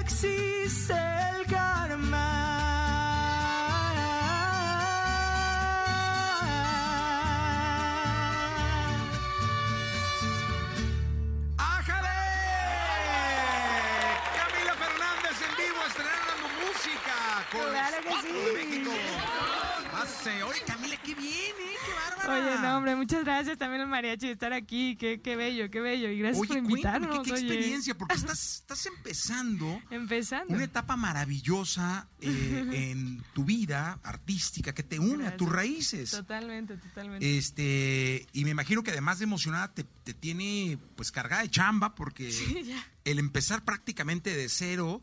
existe 0.00 0.94
el 0.94 1.46
karma. 1.46 2.61
No, 22.72 22.78
hombre, 22.78 22.96
muchas 22.96 23.24
gracias 23.24 23.58
también 23.58 23.82
al 23.82 23.88
mariachi 23.88 24.26
de 24.26 24.32
estar 24.32 24.52
aquí. 24.52 24.96
Qué, 24.96 25.20
qué 25.20 25.36
bello, 25.36 25.70
qué 25.70 25.80
bello. 25.80 26.08
Y 26.10 26.18
gracias 26.18 26.40
Oye, 26.40 26.60
por 26.60 26.70
cuéntame, 26.70 26.96
invitarnos. 26.96 27.18
¿qué, 27.18 27.24
qué 27.24 27.32
oye. 27.32 27.42
experiencia? 27.42 27.98
Porque 27.98 28.14
estás, 28.16 28.54
estás 28.56 28.86
empezando 28.86 29.82
Empezando. 29.90 30.54
una 30.54 30.64
etapa 30.64 30.96
maravillosa 30.96 32.08
eh, 32.20 32.64
en 32.92 33.22
tu 33.34 33.44
vida 33.44 34.00
artística 34.02 34.74
que 34.74 34.82
te 34.82 34.98
une 34.98 35.26
a 35.26 35.36
tus 35.36 35.50
raíces. 35.50 36.10
Totalmente, 36.10 36.76
totalmente. 36.76 37.38
Este, 37.38 38.26
y 38.32 38.44
me 38.44 38.50
imagino 38.50 38.82
que 38.82 38.90
además 38.90 39.18
de 39.18 39.24
emocionada 39.24 39.72
te, 39.72 39.84
te 39.84 40.14
tiene 40.14 40.78
pues 40.96 41.12
cargada 41.12 41.42
de 41.42 41.50
chamba 41.50 41.94
porque 41.94 42.30
el 43.04 43.18
empezar 43.18 43.64
prácticamente 43.64 44.34
de 44.34 44.48
cero 44.48 45.02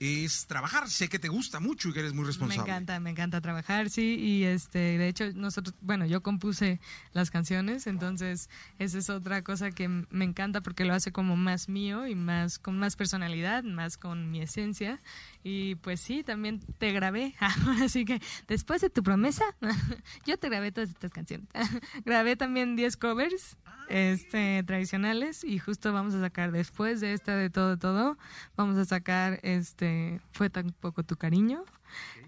es 0.00 0.46
trabajar. 0.46 0.88
Sé 0.88 1.08
que 1.08 1.18
te 1.18 1.28
gusta 1.28 1.60
mucho 1.60 1.88
y 1.88 1.92
que 1.92 2.00
eres 2.00 2.12
muy 2.12 2.22
Me 2.22 2.28
responsable. 2.28 2.70
encanta, 2.70 3.00
me 3.00 3.10
encanta 3.10 3.40
trabajar, 3.40 3.90
sí, 3.90 4.16
y 4.18 4.44
este, 4.44 4.78
de 4.78 5.08
hecho 5.08 5.32
nosotros, 5.34 5.74
bueno, 5.80 6.06
yo 6.06 6.22
compuse 6.22 6.80
las 7.12 7.30
canciones, 7.30 7.86
entonces 7.86 8.48
esa 8.78 8.98
es 8.98 9.10
otra 9.10 9.42
cosa 9.42 9.70
que 9.70 9.88
me 9.88 10.24
encanta 10.24 10.60
porque 10.60 10.84
lo 10.84 10.94
hace 10.94 11.12
como 11.12 11.36
más 11.36 11.68
mío 11.68 12.06
y 12.06 12.14
más 12.14 12.58
con 12.58 12.78
más 12.78 12.96
personalidad, 12.96 13.64
más 13.64 13.96
con 13.96 14.30
mi 14.30 14.40
esencia 14.40 15.00
y 15.42 15.74
pues 15.76 16.00
sí, 16.00 16.22
también 16.22 16.60
te 16.78 16.92
grabé, 16.92 17.34
así 17.82 18.04
que 18.04 18.20
después 18.46 18.80
de 18.80 18.90
tu 18.90 19.02
promesa, 19.02 19.44
yo 20.26 20.38
te 20.38 20.48
grabé 20.48 20.72
todas 20.72 20.90
estas 20.90 21.12
canciones, 21.12 21.48
grabé 22.04 22.36
también 22.36 22.76
10 22.76 22.96
covers. 22.96 23.56
Este, 23.90 24.62
tradicionales 24.64 25.44
y 25.44 25.58
justo 25.58 25.94
vamos 25.94 26.12
a 26.12 26.20
sacar 26.20 26.52
después 26.52 27.00
de 27.00 27.14
esta 27.14 27.34
de 27.36 27.48
todo 27.48 27.78
todo 27.78 28.18
vamos 28.54 28.76
a 28.76 28.84
sacar 28.84 29.40
este 29.42 29.87
fue 30.32 30.50
tan 30.50 30.72
poco 30.72 31.02
tu 31.02 31.16
cariño 31.16 31.64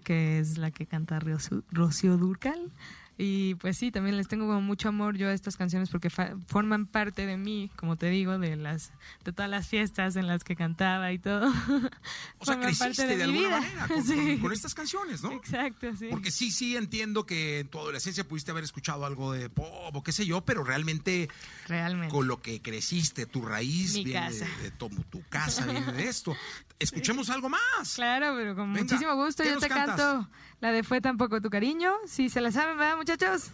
que 0.03 0.39
es 0.39 0.57
la 0.57 0.71
que 0.71 0.87
canta 0.87 1.19
Rocío, 1.19 1.63
Rocío 1.71 2.17
Durcal. 2.17 2.71
Y 3.17 3.53
pues 3.55 3.77
sí, 3.77 3.91
también 3.91 4.17
les 4.17 4.27
tengo 4.27 4.47
como 4.47 4.61
mucho 4.61 4.89
amor 4.89 5.15
yo 5.15 5.27
a 5.27 5.33
estas 5.33 5.55
canciones 5.55 5.89
porque 5.89 6.09
fa- 6.09 6.33
forman 6.47 6.87
parte 6.87 7.27
de 7.27 7.37
mí, 7.37 7.69
como 7.75 7.95
te 7.95 8.09
digo, 8.09 8.39
de 8.39 8.55
las 8.55 8.91
de 9.23 9.31
todas 9.31 9.51
las 9.51 9.67
fiestas 9.67 10.15
en 10.15 10.25
las 10.25 10.43
que 10.43 10.55
cantaba 10.55 11.11
y 11.11 11.19
todo. 11.19 11.45
O 12.39 12.45
sea, 12.45 12.55
Forman 12.55 12.75
parte 12.75 13.05
creciste 13.05 13.05
de, 13.05 13.15
mi 13.17 13.21
alguna 13.45 13.47
vida. 13.47 13.59
manera 13.59 13.87
con, 13.87 14.03
Sí. 14.07 14.15
con- 14.15 14.37
con 14.39 14.53
estas 14.53 14.73
canciones, 14.73 15.21
¿no? 15.21 15.31
Exacto, 15.33 15.95
sí. 15.95 16.07
Porque 16.09 16.31
sí, 16.31 16.49
sí 16.49 16.75
entiendo 16.75 17.27
que 17.27 17.59
en 17.59 17.67
tu 17.67 17.77
adolescencia 17.77 18.27
pudiste 18.27 18.49
haber 18.49 18.63
escuchado 18.63 19.05
algo 19.05 19.33
de 19.33 19.51
pop 19.51 19.95
o 19.95 20.01
qué 20.01 20.11
sé 20.13 20.25
yo, 20.25 20.41
pero 20.43 20.63
realmente 20.63 21.29
Realmente. 21.67 22.11
con 22.11 22.27
lo 22.27 22.41
que 22.41 22.59
creciste, 22.63 23.27
tu 23.27 23.43
raíz 23.45 23.93
Mi 23.93 24.05
viene 24.05 24.19
casa. 24.21 24.45
de, 24.57 24.63
de 24.63 24.71
tu, 24.71 24.89
tu 25.11 25.21
casa, 25.29 25.67
viene 25.67 25.91
de 25.93 26.07
esto. 26.07 26.35
Escuchemos 26.81 27.29
algo 27.29 27.47
más. 27.49 27.93
Claro, 27.95 28.33
pero 28.35 28.55
con 28.55 28.73
Venga, 28.73 28.83
muchísimo 28.83 29.15
gusto 29.15 29.43
¿qué 29.43 29.51
yo 29.51 29.59
te 29.59 29.69
cantas? 29.69 29.97
canto 29.97 30.29
la 30.59 30.71
de 30.71 30.83
Fue 30.83 30.99
tampoco 30.99 31.39
tu 31.41 31.49
cariño. 31.49 31.93
Si 32.07 32.29
se 32.29 32.41
la 32.41 32.51
saben, 32.51 32.77
¿verdad, 32.77 32.97
muchachos? 32.97 33.51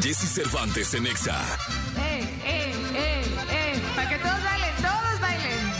Jesse 0.00 0.28
Cervantes 0.28 0.94
en 0.94 1.06
Exa. 1.06 1.40
¡Eh, 1.96 2.20
eh, 2.44 2.72
eh, 2.94 3.24
eh! 3.50 3.82
Para 3.96 4.08
que 4.08 4.18
todos 4.18 4.42
bailen, 4.44 4.74
todos 4.82 5.20
bailen. 5.20 5.72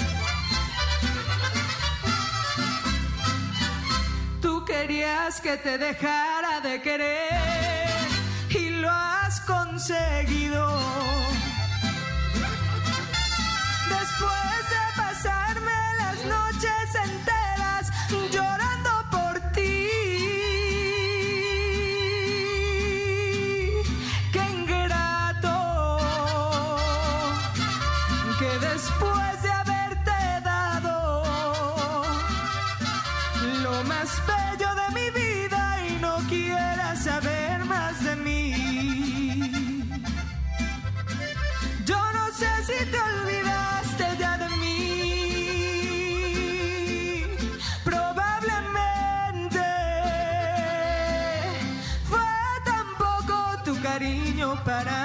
Tú 4.40 4.64
querías 4.64 5.40
que 5.40 5.56
te 5.58 5.76
dejara 5.78 6.60
de 6.60 6.80
querer 6.80 7.53
conseguido. 9.74 10.68
Después 13.88 14.60
de 14.70 15.02
pasarme 15.02 15.72
las 15.98 16.24
noches 16.26 16.94
enteras 17.02 17.43
para 54.62 55.03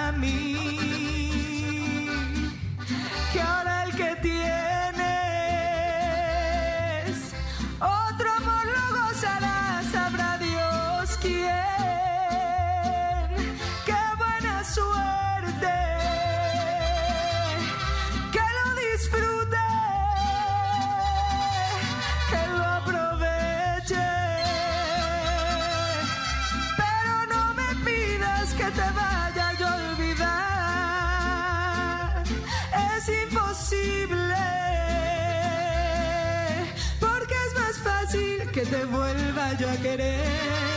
que 38.60 38.66
te 38.66 38.84
vuelva 38.86 39.54
yo 39.58 39.70
a 39.70 39.76
querer. 39.78 40.69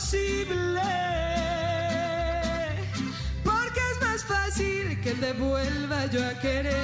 imposible. 0.00 0.80
Porque 3.44 3.80
es 3.92 4.00
más 4.00 4.24
fácil 4.24 5.00
que 5.00 5.12
te 5.12 5.32
vuelva 5.32 6.06
yo 6.06 6.26
a 6.26 6.34
querer. 6.40 6.74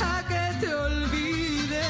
A 0.00 0.24
que 0.28 0.66
te 0.66 0.74
olvide. 0.74 1.84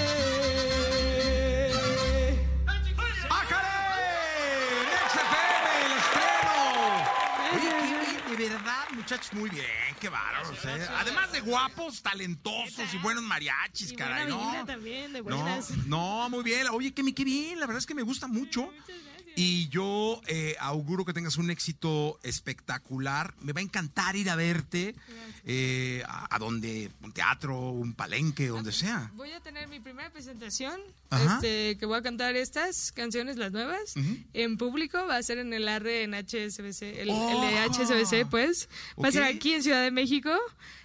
De 8.36 8.48
verdad, 8.48 8.84
muchachos, 8.94 9.32
muy 9.32 9.48
bien 9.48 9.83
qué 10.04 10.10
bárbaros, 10.10 10.62
¿eh? 10.66 10.86
Además 10.98 11.32
de 11.32 11.40
guapos, 11.40 12.02
talentosos 12.02 12.92
y 12.92 12.98
buenos 12.98 13.22
mariachis, 13.22 13.92
Y 13.92 13.96
caray, 13.96 14.30
buena 14.30 14.58
¿no? 14.58 14.66
también, 14.66 15.14
de 15.14 15.22
no, 15.86 16.28
muy 16.28 16.44
bien. 16.44 16.66
Oye, 16.68 16.92
que 16.92 17.02
me 17.02 17.14
qué 17.14 17.24
bien, 17.24 17.58
la 17.58 17.66
verdad 17.66 17.78
es 17.78 17.86
que 17.86 17.94
me 17.94 18.02
gusta 18.02 18.26
mucho. 18.26 18.70
Y 19.36 19.68
yo 19.68 20.20
eh, 20.28 20.54
auguro 20.60 21.04
que 21.04 21.12
tengas 21.12 21.36
un 21.38 21.50
éxito 21.50 22.18
espectacular. 22.22 23.34
Me 23.40 23.52
va 23.52 23.60
a 23.60 23.64
encantar 23.64 24.14
ir 24.16 24.30
a 24.30 24.36
verte 24.36 24.94
eh, 25.44 26.02
a, 26.06 26.34
a 26.34 26.38
donde, 26.38 26.90
un 27.02 27.12
teatro, 27.12 27.70
un 27.70 27.94
palenque, 27.94 28.46
donde 28.48 28.72
sea. 28.72 29.10
Voy 29.14 29.32
a 29.32 29.40
tener 29.40 29.68
mi 29.68 29.80
primera 29.80 30.10
presentación, 30.10 30.80
este, 31.10 31.76
que 31.78 31.86
voy 31.86 31.98
a 31.98 32.02
cantar 32.02 32.36
estas 32.36 32.92
canciones, 32.92 33.36
las 33.36 33.52
nuevas, 33.52 33.94
en 34.32 34.56
público. 34.56 35.04
Va 35.06 35.16
a 35.16 35.22
ser 35.22 35.38
en 35.38 35.52
el 35.52 35.68
ARRE 35.68 36.04
en 36.04 36.14
HSBC, 36.14 36.82
el, 37.00 37.10
Oh. 37.10 37.44
el 37.44 37.50
de 37.50 37.84
HSBC, 37.84 38.28
pues. 38.30 38.68
Va 39.02 39.08
a 39.08 39.12
ser 39.12 39.24
aquí 39.24 39.54
en 39.54 39.62
Ciudad 39.62 39.82
de 39.82 39.90
México, 39.90 40.30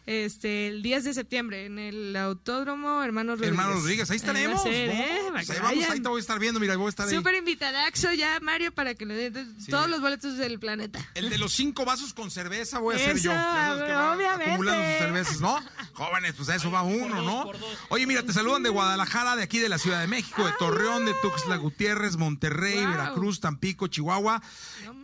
este, 0.09 0.67
el 0.69 0.81
10 0.81 1.03
de 1.03 1.13
septiembre, 1.13 1.65
en 1.65 1.77
el 1.77 2.15
Autódromo 2.15 3.03
Hermanos 3.03 3.37
Rodríguez. 3.39 3.59
Hermano 3.59 3.79
Rodríguez, 3.79 4.09
ahí 4.09 4.17
va 4.17 4.23
a 4.23 4.27
estaremos. 4.27 4.61
¿eh? 4.65 5.19
Pues 5.31 5.49
ahí 5.51 5.59
vamos, 5.61 5.89
ahí 5.89 5.99
te 5.99 6.09
voy 6.09 6.17
a 6.17 6.21
estar 6.21 6.39
viendo, 6.39 6.59
mira, 6.59 6.75
voy 6.77 6.87
a 6.87 6.89
estar 6.89 7.07
ahí. 7.07 7.13
Súper 7.15 7.35
invitadaxo 7.35 8.11
ya, 8.13 8.39
Mario, 8.41 8.73
para 8.73 8.95
que 8.95 9.05
le 9.05 9.29
den 9.29 9.55
Sí. 9.59 9.69
todos 9.69 9.87
los 9.87 10.01
boletos 10.01 10.37
del 10.37 10.59
planeta. 10.59 10.99
El 11.13 11.29
de 11.29 11.37
los 11.37 11.53
cinco 11.53 11.85
vasos 11.85 12.15
con 12.15 12.31
cerveza 12.31 12.79
voy 12.79 12.95
a 12.95 12.97
ser 12.97 13.19
yo. 13.19 13.31
Obviamente. 13.31 14.51
Acumulando 14.51 14.83
sus 14.89 14.97
cervezas, 14.97 15.41
¿no? 15.41 15.59
Jóvenes, 15.93 16.33
pues 16.35 16.49
a 16.49 16.55
eso 16.55 16.71
va 16.71 16.81
uno, 16.81 17.21
¿no? 17.21 17.51
Oye, 17.89 18.07
mira, 18.07 18.23
te 18.23 18.33
saludan 18.33 18.63
de 18.63 18.69
Guadalajara, 18.69 19.35
de 19.35 19.43
aquí 19.43 19.59
de 19.59 19.69
la 19.69 19.77
Ciudad 19.77 19.99
de 20.01 20.07
México, 20.07 20.45
de 20.45 20.53
Torreón, 20.57 21.05
de 21.05 21.13
Tuxtla 21.21 21.57
Gutiérrez, 21.57 22.17
Monterrey, 22.17 22.79
Wow. 22.79 22.89
Veracruz, 22.91 23.39
Tampico, 23.39 23.87
Chihuahua. 23.87 24.41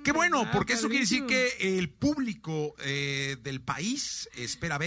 Qué 0.03 0.11
bueno, 0.11 0.49
porque 0.51 0.73
eso 0.73 0.87
quiere 0.87 1.03
decir 1.03 1.25
que 1.25 1.77
el 1.77 1.89
público 1.89 2.75
eh, 2.79 3.37
del 3.43 3.61
país 3.61 4.29
espera 4.35 4.77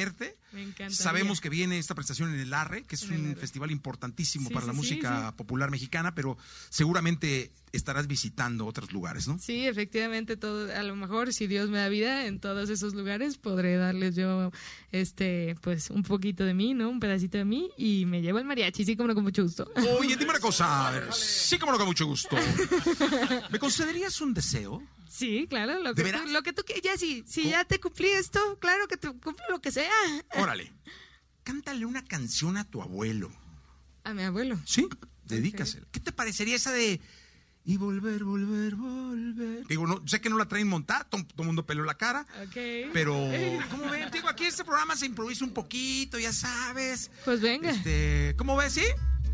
Me 0.52 0.62
encantaría. 0.62 0.96
Sabemos 0.96 1.40
que 1.40 1.48
viene 1.48 1.78
esta 1.78 1.94
prestación 1.94 2.32
en 2.34 2.40
el 2.40 2.54
ARRE, 2.54 2.84
que 2.84 2.94
es 2.94 3.02
En 3.04 3.26
un 3.26 3.36
festival 3.36 3.70
importantísimo 3.70 4.48
Sí, 4.48 4.54
para 4.54 4.66
la 4.66 4.72
sí, 4.72 4.76
música 4.78 5.34
popular 5.36 5.70
mexicana, 5.70 6.14
pero 6.14 6.36
seguramente 6.70 7.52
estarás 7.72 8.06
visitando 8.06 8.66
otros 8.66 8.92
lugares, 8.92 9.28
¿no? 9.28 9.38
Sí, 9.38 9.66
efectivamente, 9.66 10.36
todo, 10.36 10.74
a 10.74 10.82
lo 10.82 10.96
mejor 10.96 11.32
si 11.32 11.46
Dios 11.46 11.68
me 11.70 11.78
da 11.78 11.88
vida 11.88 12.26
en 12.26 12.40
todos 12.40 12.70
esos 12.70 12.94
lugares, 12.94 13.38
podré 13.38 13.76
darles 13.76 14.16
yo, 14.16 14.50
este, 14.92 15.56
pues 15.60 15.90
un 15.90 16.02
poquito 16.02 16.44
de 16.44 16.54
mí, 16.54 16.74
¿no? 16.74 16.88
Un 16.88 17.00
pedacito 17.00 17.38
de 17.38 17.44
mí 17.44 17.70
y 17.76 18.06
me 18.06 18.22
llevo 18.22 18.38
el 18.38 18.44
mariachi, 18.44 18.84
sí, 18.84 18.96
como 18.96 19.08
no, 19.08 19.14
con 19.14 19.24
mucho 19.24 19.42
gusto. 19.42 19.70
Oye, 19.98 20.16
dime 20.16 20.30
una 20.30 20.40
cosa, 20.40 20.88
a 20.88 20.90
ver, 20.92 21.12
sí 21.12 21.58
como 21.58 21.72
no, 21.72 21.78
con 21.78 21.86
mucho 21.86 22.06
gusto. 22.06 22.36
¿Me 23.50 23.58
concederías 23.58 24.20
un 24.20 24.34
deseo? 24.34 24.82
Sí, 25.08 25.46
claro, 25.48 25.82
lo 25.82 25.94
¿De 25.94 26.04
que, 26.04 26.12
tú, 26.12 26.26
lo 26.28 26.42
que 26.42 26.52
tú 26.52 26.62
quieras, 26.64 26.84
ya 26.84 26.96
sí, 26.96 27.24
si 27.26 27.48
ya 27.48 27.64
te 27.64 27.80
cumplí 27.80 28.08
esto, 28.08 28.58
claro 28.60 28.86
que 28.88 28.96
te 28.96 29.08
cumplo 29.08 29.44
lo 29.50 29.60
que 29.60 29.72
sea. 29.72 29.90
Órale, 30.36 30.72
cántale 31.42 31.86
una 31.86 32.04
canción 32.04 32.56
a 32.56 32.64
tu 32.64 32.82
abuelo, 32.82 33.30
A 34.04 34.12
mi 34.12 34.22
abuelo. 34.22 34.58
¿sí? 34.66 34.86
Dedícasela. 35.24 35.86
¿Qué 35.90 36.00
te 36.00 36.12
parecería 36.12 36.56
esa 36.56 36.72
de... 36.72 37.00
Y 37.68 37.76
volver, 37.76 38.24
volver, 38.24 38.76
volver. 38.76 39.66
Digo, 39.66 39.86
no, 39.86 40.02
sé 40.06 40.22
que 40.22 40.30
no 40.30 40.38
la 40.38 40.46
traen 40.46 40.66
montada, 40.66 41.04
todo 41.04 41.22
el 41.36 41.44
mundo 41.44 41.66
peló 41.66 41.84
la 41.84 41.98
cara. 41.98 42.26
Ok. 42.46 42.56
Pero, 42.94 43.12
¿cómo 43.70 43.90
ven? 43.90 44.10
Digo, 44.10 44.26
aquí 44.26 44.46
este 44.46 44.64
programa 44.64 44.96
se 44.96 45.04
improvisa 45.04 45.44
un 45.44 45.52
poquito, 45.52 46.18
ya 46.18 46.32
sabes. 46.32 47.10
Pues 47.26 47.42
venga. 47.42 47.68
Este, 47.68 48.34
¿Cómo 48.38 48.56
ves? 48.56 48.72
¿Sí? 48.72 48.84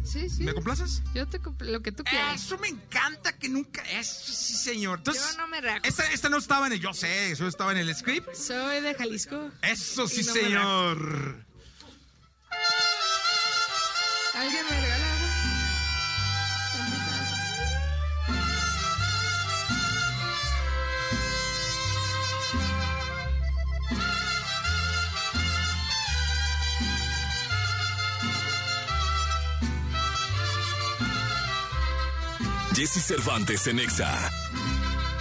Sí, 0.03 0.29
sí. 0.29 0.43
¿Me 0.43 0.53
complaces? 0.53 1.05
Yo 1.15 1.29
te 1.29 1.39
lo 1.61 1.81
que 1.81 1.93
tú 1.93 2.03
quieras. 2.03 2.45
Eso 2.45 2.59
me 2.59 2.67
encanta 2.67 3.39
que 3.39 3.49
nunca. 3.49 3.83
Eso 3.83 4.33
sí, 4.33 4.55
señor. 4.55 4.99
Entonces, 4.99 5.31
Yo 5.31 5.39
no 5.39 5.47
me 5.47 5.61
rajo. 5.61 5.85
Esta, 5.85 6.11
esta 6.11 6.29
no 6.29 6.39
estaba 6.39 6.67
en 6.67 6.73
el. 6.73 6.81
Yo 6.81 6.93
sé, 6.93 7.31
eso 7.31 7.47
estaba 7.47 7.71
en 7.71 7.79
el 7.79 7.95
script. 7.95 8.35
Soy 8.35 8.81
de 8.81 8.95
Jalisco. 8.95 9.53
Eso 9.63 10.09
sí, 10.09 10.25
me 10.25 10.33
señor. 10.33 11.47
¿Alguien 14.35 14.65
me 14.69 14.81
regala 14.81 15.04
Jesse 32.75 33.01
Cervantes 33.01 33.69
en 33.69 33.79
Exa. 33.79 34.11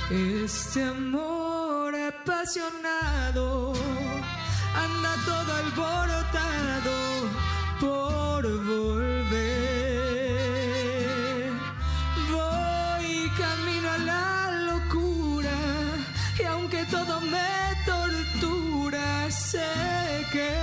Este 0.09 0.81
amor 0.81 1.93
apasionado 1.95 3.73
anda 4.73 5.15
todo 5.23 5.53
alborotado 5.61 6.95
por 7.79 8.41
volver. 8.65 9.43
Voy 12.31 13.29
camino 13.37 13.87
a 13.91 13.97
la 13.99 14.51
locura 14.71 15.57
y 16.39 16.43
aunque 16.45 16.83
todo 16.85 17.21
me 17.21 17.75
tortura, 17.85 19.29
sé 19.29 19.61
querer. 20.31 20.62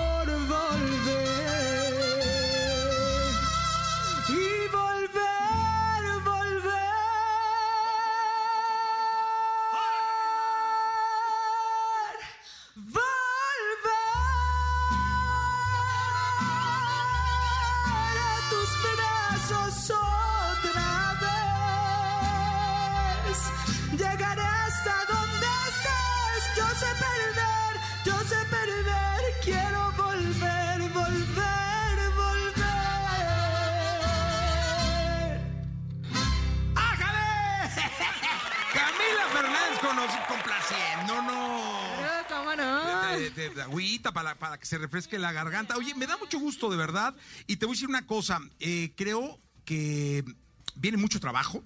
agüita 44.01 44.11
para, 44.13 44.35
para 44.35 44.57
que 44.59 44.65
se 44.65 44.77
refresque 44.77 45.19
la 45.19 45.31
garganta. 45.31 45.77
Oye, 45.77 45.93
me 45.95 46.07
da 46.07 46.17
mucho 46.17 46.39
gusto, 46.39 46.69
de 46.69 46.77
verdad. 46.77 47.15
Y 47.47 47.57
te 47.57 47.65
voy 47.65 47.73
a 47.73 47.75
decir 47.75 47.89
una 47.89 48.05
cosa. 48.07 48.39
eh, 48.59 48.91
creo 48.95 49.39
que 49.65 50.23
viene 50.75 50.97
mucho 50.97 51.19
trabajo. 51.19 51.63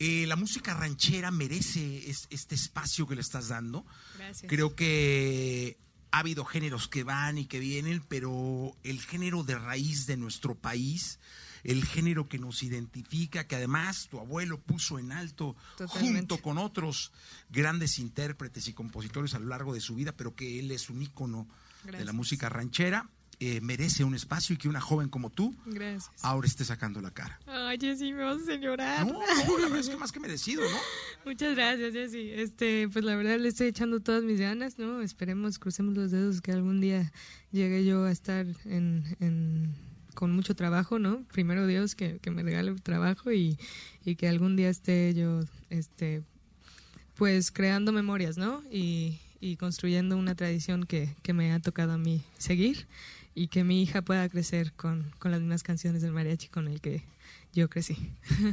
Eh, 0.00 0.26
la 0.26 0.34
música 0.36 0.74
ranchera 0.74 1.30
merece 1.30 2.10
es- 2.10 2.26
este 2.30 2.54
espacio 2.56 3.06
que 3.06 3.14
le 3.14 3.20
estás 3.20 3.48
dando. 3.48 3.84
Gracias. 4.18 4.48
Creo 4.50 4.74
que 4.74 5.78
ha 6.10 6.18
habido 6.20 6.44
géneros 6.44 6.88
que 6.88 7.04
van 7.04 7.38
y 7.38 7.46
que 7.46 7.60
vienen, 7.60 8.02
pero 8.08 8.72
el 8.82 9.00
género 9.00 9.44
de 9.44 9.56
raíz 9.58 10.06
de 10.06 10.16
nuestro 10.16 10.54
país, 10.56 11.18
el 11.64 11.84
género 11.84 12.28
que 12.28 12.38
nos 12.38 12.62
identifica, 12.62 13.46
que 13.46 13.56
además 13.56 14.06
tu 14.10 14.20
abuelo 14.20 14.60
puso 14.60 14.98
en 14.98 15.10
alto 15.12 15.56
Totalmente. 15.76 16.18
junto 16.18 16.38
con 16.38 16.58
otros 16.58 17.10
grandes 17.50 17.98
intérpretes 17.98 18.68
y 18.68 18.72
compositores 18.74 19.34
a 19.34 19.38
lo 19.38 19.46
largo 19.46 19.74
de 19.74 19.80
su 19.80 19.94
vida, 19.94 20.12
pero 20.12 20.34
que 20.34 20.58
él 20.60 20.70
es 20.70 20.90
un 20.90 21.02
ícono 21.02 21.48
de 21.84 22.04
la 22.04 22.12
música 22.12 22.48
ranchera. 22.48 23.08
eh, 23.40 23.60
merece 23.60 24.04
un 24.04 24.14
espacio 24.14 24.54
y 24.54 24.58
que 24.58 24.68
una 24.68 24.80
joven 24.80 25.08
como 25.08 25.28
tú 25.28 25.54
Gracias. 25.66 26.08
ahora 26.22 26.46
esté 26.46 26.64
sacando 26.64 27.00
la 27.00 27.10
cara. 27.10 27.40
Ay, 27.48 27.78
Jessy, 27.80 28.12
me 28.12 28.22
vas 28.22 28.38
a 28.38 28.42
hacer 28.42 28.60
llorar. 28.60 29.04
No, 29.04 29.14
no, 29.14 29.58
la 29.58 29.64
verdad 29.64 29.80
es 29.80 29.88
que 29.88 29.96
más 29.96 30.12
que 30.12 30.20
merecido, 30.20 30.62
¿no? 30.62 30.76
Muchas 31.26 31.56
gracias, 31.56 31.92
Jessy. 31.92 32.30
Este, 32.30 32.88
pues 32.88 33.04
la 33.04 33.16
verdad 33.16 33.36
le 33.40 33.48
estoy 33.48 33.66
echando 33.66 33.98
todas 33.98 34.22
mis 34.22 34.38
ganas, 34.38 34.78
¿no? 34.78 35.02
Esperemos, 35.02 35.58
crucemos 35.58 35.94
los 35.96 36.12
dedos 36.12 36.40
que 36.40 36.52
algún 36.52 36.80
día 36.80 37.12
llegue 37.50 37.84
yo 37.84 38.04
a 38.04 38.12
estar 38.12 38.46
en, 38.66 39.16
en- 39.18 39.74
con 40.14 40.32
mucho 40.32 40.54
trabajo, 40.54 40.98
¿no? 40.98 41.24
Primero 41.32 41.66
Dios 41.66 41.94
que, 41.94 42.18
que 42.18 42.30
me 42.30 42.42
regale 42.42 42.74
trabajo 42.76 43.32
y, 43.32 43.58
y 44.04 44.16
que 44.16 44.28
algún 44.28 44.56
día 44.56 44.70
esté 44.70 45.12
yo, 45.14 45.40
este, 45.70 46.22
pues 47.16 47.50
creando 47.50 47.92
memorias, 47.92 48.38
¿no? 48.38 48.62
Y, 48.70 49.18
y 49.40 49.56
construyendo 49.56 50.16
una 50.16 50.34
tradición 50.34 50.86
que, 50.86 51.14
que 51.22 51.32
me 51.32 51.52
ha 51.52 51.60
tocado 51.60 51.92
a 51.92 51.98
mí 51.98 52.24
seguir 52.38 52.86
y 53.34 53.48
que 53.48 53.64
mi 53.64 53.82
hija 53.82 54.02
pueda 54.02 54.28
crecer 54.28 54.72
con, 54.72 55.10
con 55.18 55.30
las 55.30 55.40
mismas 55.40 55.62
canciones 55.62 56.02
del 56.02 56.12
mariachi 56.12 56.48
con 56.48 56.68
el 56.68 56.80
que 56.80 57.02
yo 57.52 57.68
crecí. 57.68 57.96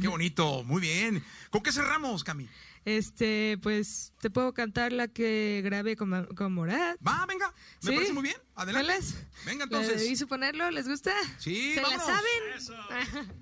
Qué 0.00 0.08
bonito, 0.08 0.64
muy 0.64 0.80
bien. 0.80 1.22
¿Con 1.50 1.62
qué 1.62 1.72
cerramos, 1.72 2.24
Cami? 2.24 2.48
Este, 2.84 3.58
pues 3.62 4.12
te 4.20 4.28
puedo 4.30 4.52
cantar 4.54 4.92
la 4.92 5.06
que 5.08 5.60
grabé 5.64 5.94
con, 5.96 6.26
con 6.34 6.52
Morat. 6.52 6.98
Va, 7.06 7.24
venga, 7.26 7.52
me 7.82 7.90
¿Sí? 7.90 7.94
parece 7.94 8.12
muy 8.12 8.24
bien. 8.24 8.36
Adelante. 8.56 8.86
¿Cuál 8.88 8.98
es? 8.98 9.14
Venga, 9.46 9.66
¿La 9.70 9.78
de 9.78 9.84
entonces. 9.84 10.10
¿Y 10.10 10.16
suponerlo? 10.16 10.70
¿Les 10.70 10.88
gusta? 10.88 11.12
Sí, 11.38 11.74
¿Se 11.74 11.82
la 11.82 11.98
saben? 11.98 13.32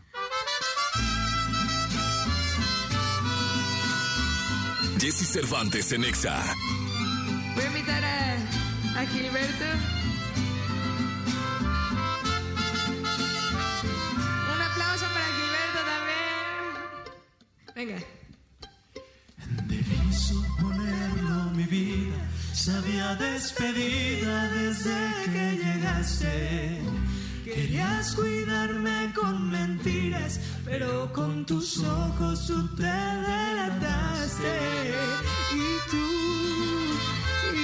Jesse 4.98 5.26
Cervantes 5.26 5.92
en 5.92 6.04
Exa. 6.04 6.42
Voy 7.54 7.64
a 7.64 7.66
invitar 7.68 8.04
a, 8.04 8.34
a 9.00 9.06
Gilberto. 9.06 9.64
Un 14.54 14.60
aplauso 14.62 15.06
para 15.06 15.26
Gilberto 15.36 15.80
también. 15.86 17.74
Venga. 17.74 18.19
Sabía 22.60 23.14
despedida 23.14 24.48
desde 24.48 24.94
que 25.32 25.46
llegaste. 25.64 26.82
Querías 27.42 28.14
cuidarme 28.14 29.12
con 29.14 29.50
mentiras, 29.50 30.38
pero 30.66 31.10
con 31.10 31.46
tus 31.46 31.78
ojos 31.78 32.46
tú 32.46 32.68
te 32.76 32.82
delataste. 32.82 34.54
Y 35.54 35.68
tú, 35.90 36.08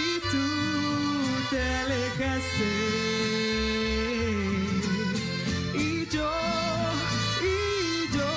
y 0.01 0.21
tú 0.33 0.47
te 1.51 1.63
alejaste. 1.83 2.73
Y 5.75 6.07
yo, 6.07 6.33
y 7.43 8.17
yo, 8.17 8.33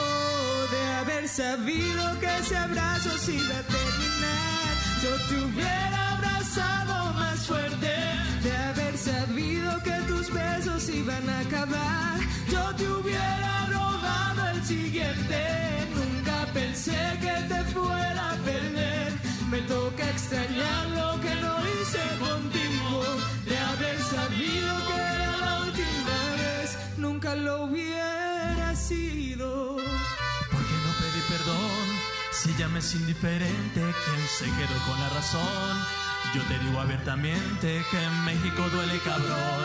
de 0.74 0.82
haber 1.00 1.26
sabido 1.30 2.19
que 2.19 2.38
ese 2.38 2.58
abrazo 2.58 3.17
se 3.17 3.34
iba 3.36 3.58
a 3.60 3.67
terminar, 3.78 4.72
yo 5.02 5.12
te 5.30 5.36
hubiera 5.45 5.99
toca 19.69 20.03
extrañar 20.10 20.88
lo 20.99 21.21
que 21.21 21.34
no 21.36 21.53
hice 21.69 22.01
contigo. 22.19 23.03
De 23.45 23.58
haber 23.58 23.97
sabido 24.01 24.71
que 24.88 24.95
era 24.95 25.38
la 25.38 25.60
última 25.62 26.17
vez, 26.41 26.77
nunca 26.97 27.36
lo 27.36 27.63
hubiera 27.65 28.75
sido. 28.75 29.75
¿Por 30.53 30.62
qué 30.67 30.77
no 30.86 30.91
pedí 30.99 31.21
perdón? 31.36 31.86
Si 32.32 32.55
ya 32.58 32.67
me 32.67 32.79
es 32.79 32.95
indiferente, 32.95 33.82
¿quién 34.03 34.21
se 34.38 34.45
quedó 34.58 34.77
con 34.88 34.99
la 34.99 35.10
razón? 35.10 35.73
Yo 36.34 36.41
te 36.43 36.60
digo 36.60 36.79
abiertamente 36.79 37.86
que 37.89 38.03
en 38.03 38.25
México 38.25 38.69
duele 38.69 38.99
cabrón. 38.99 39.62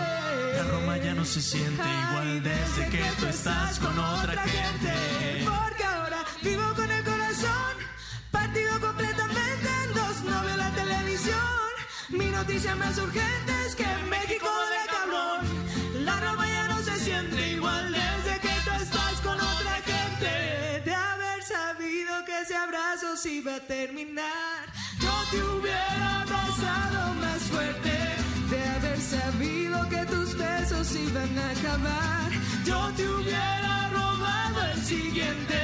La 0.56 0.62
Roma 0.70 0.96
ya 0.98 1.14
no 1.14 1.24
se 1.24 1.40
siente 1.40 1.82
igual 1.82 2.42
desde 2.42 2.88
que 2.90 3.02
tú 3.18 3.26
estás 3.26 3.78
con 3.80 3.98
otra 3.98 4.34
gente. 4.42 5.44
Noticia 12.46 12.76
más 12.76 12.98
urgente 12.98 13.52
es 13.66 13.74
que 13.74 13.84
en 13.84 14.08
México 14.10 14.50
de 14.74 14.82
cabrón. 14.94 16.04
La 16.04 16.20
Roma 16.20 16.46
ya 16.46 16.68
no 16.68 16.78
se 16.82 16.96
siente 16.98 17.52
igual 17.52 17.90
desde 17.90 18.38
que 18.40 18.54
tú 18.64 18.70
estás 18.82 19.14
con 19.22 19.34
otra 19.34 19.76
gente. 19.90 20.82
De 20.84 20.94
haber 20.94 21.42
sabido 21.42 22.12
que 22.26 22.40
ese 22.42 22.54
abrazo 22.54 23.16
se 23.16 23.30
iba 23.40 23.54
a 23.56 23.60
terminar, 23.60 24.62
yo 25.00 25.14
te 25.30 25.42
hubiera 25.42 26.20
abrazado 26.20 27.14
más 27.14 27.42
fuerte. 27.44 27.92
De 28.50 28.60
haber 28.76 29.00
sabido 29.00 29.88
que 29.88 30.04
tus 30.04 30.36
besos 30.36 30.94
iban 30.96 31.38
a 31.38 31.50
acabar, 31.50 32.30
yo 32.66 32.92
te 32.94 33.08
hubiera 33.08 33.88
robado 33.88 34.66
el 34.74 34.82
siguiente. 34.82 35.58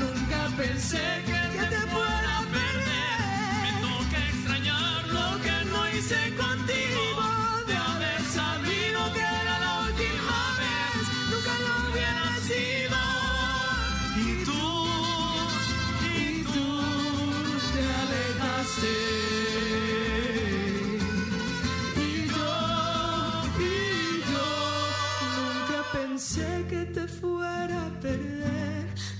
Nunca 0.00 0.40
pensé 0.56 1.06
que, 1.26 1.35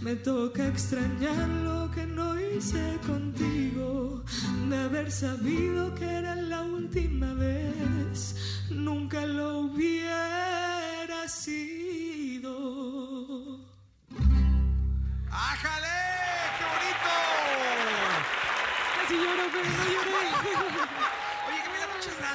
Me 0.06 0.14
toca 0.14 0.64
extrañar 0.68 1.48
lo 1.48 1.90
que 1.90 2.06
no 2.06 2.40
hice 2.40 2.96
contigo. 3.04 4.22
De 4.68 4.76
haber 4.76 5.10
sabido 5.10 5.92
que 5.96 6.04
era 6.04 6.36
la 6.36 6.62
última 6.62 7.34
vez, 7.34 8.36
nunca 8.70 9.26
lo 9.26 9.62
hubiera 9.62 11.26
sido. 11.26 12.54
¡Ájale! 15.28 15.98
¡Qué 16.56 16.64
bonito! 16.72 17.14
Casi 19.00 19.14
lloro, 19.14 19.44
pero 19.52 19.68
no 19.76 19.84
lloré. 19.92 20.05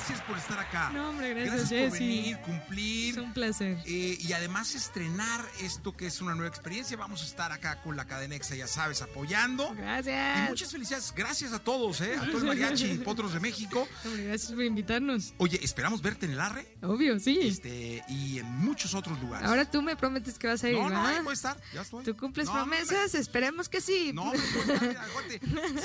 Gracias 0.02 0.22
por 0.28 0.36
estar 0.38 0.58
acá. 0.60 0.90
No, 0.92 1.10
hombre, 1.12 1.32
gracias, 1.36 1.62
por 1.62 1.70
Jessy. 1.70 1.92
venir, 2.00 2.38
cumplir. 2.40 3.12
Es 3.14 3.18
un 3.24 3.34
placer. 3.34 3.78
eh, 3.86 4.18
y 4.20 4.34
además 4.34 4.74
estrenar 4.74 5.46
esto 5.62 5.96
que 5.96 6.08
es 6.08 6.22
una 6.22 6.34
nueva 6.34 6.48
experiencia. 6.50 6.98
Vamos 6.98 7.22
a 7.22 7.26
estar 7.26 7.52
acá 7.52 7.80
con 7.84 7.96
la 7.96 8.06
cadena 8.06 8.34
Exa, 8.36 8.56
ya 8.56 8.66
sabes, 8.66 9.04
apoyando. 9.04 9.72
Y 9.74 9.78
Gracias. 9.78 10.50
muchas 10.50 10.72
felicidades. 10.72 11.14
Gracias 11.16 11.54
a 11.54 11.60
todos, 11.60 12.02
¿eh? 12.02 12.16
A 12.20 12.26
todo 12.26 12.40
el 12.40 12.46
mariachi 12.46 12.86
y 12.94 12.98
potros 13.06 13.34
de 13.34 13.40
México. 13.42 13.88
Hombre, 14.04 14.24
gracias 14.26 14.52
por 14.52 14.64
invitarnos. 14.64 15.36
Oye, 15.38 15.60
esperamos 15.64 16.02
verte 16.02 16.26
en 16.26 16.32
el 16.32 16.40
Arre 16.42 16.66
Obvio, 16.82 17.20
sí. 17.20 17.38
este, 17.44 18.04
y 18.10 18.40
en 18.40 18.48
muchos 18.48 18.96
otros 18.96 19.20
lugares. 19.22 19.48
Ahora 19.48 19.70
tú 19.70 19.84
me 19.84 19.96
prometes 19.96 20.40
que 20.40 20.48
vas 20.48 20.64
a 20.64 20.70
ir, 20.70 20.78
no, 20.80 20.90
no, 20.90 21.06
ahí 21.06 21.20
voy 21.20 21.30
a 21.30 21.34
estar. 21.34 21.58
Ya 21.76 21.82
estoy. 21.82 22.04
¿Tú 22.04 22.18
cumples 22.18 22.48
No, 22.48 22.54
promesas? 22.54 23.14
Esperemos 23.14 23.70
que 23.70 23.82
sí. 23.82 24.12
No, 24.16 24.32
mira, 24.34 25.04
aguante. 25.04 25.40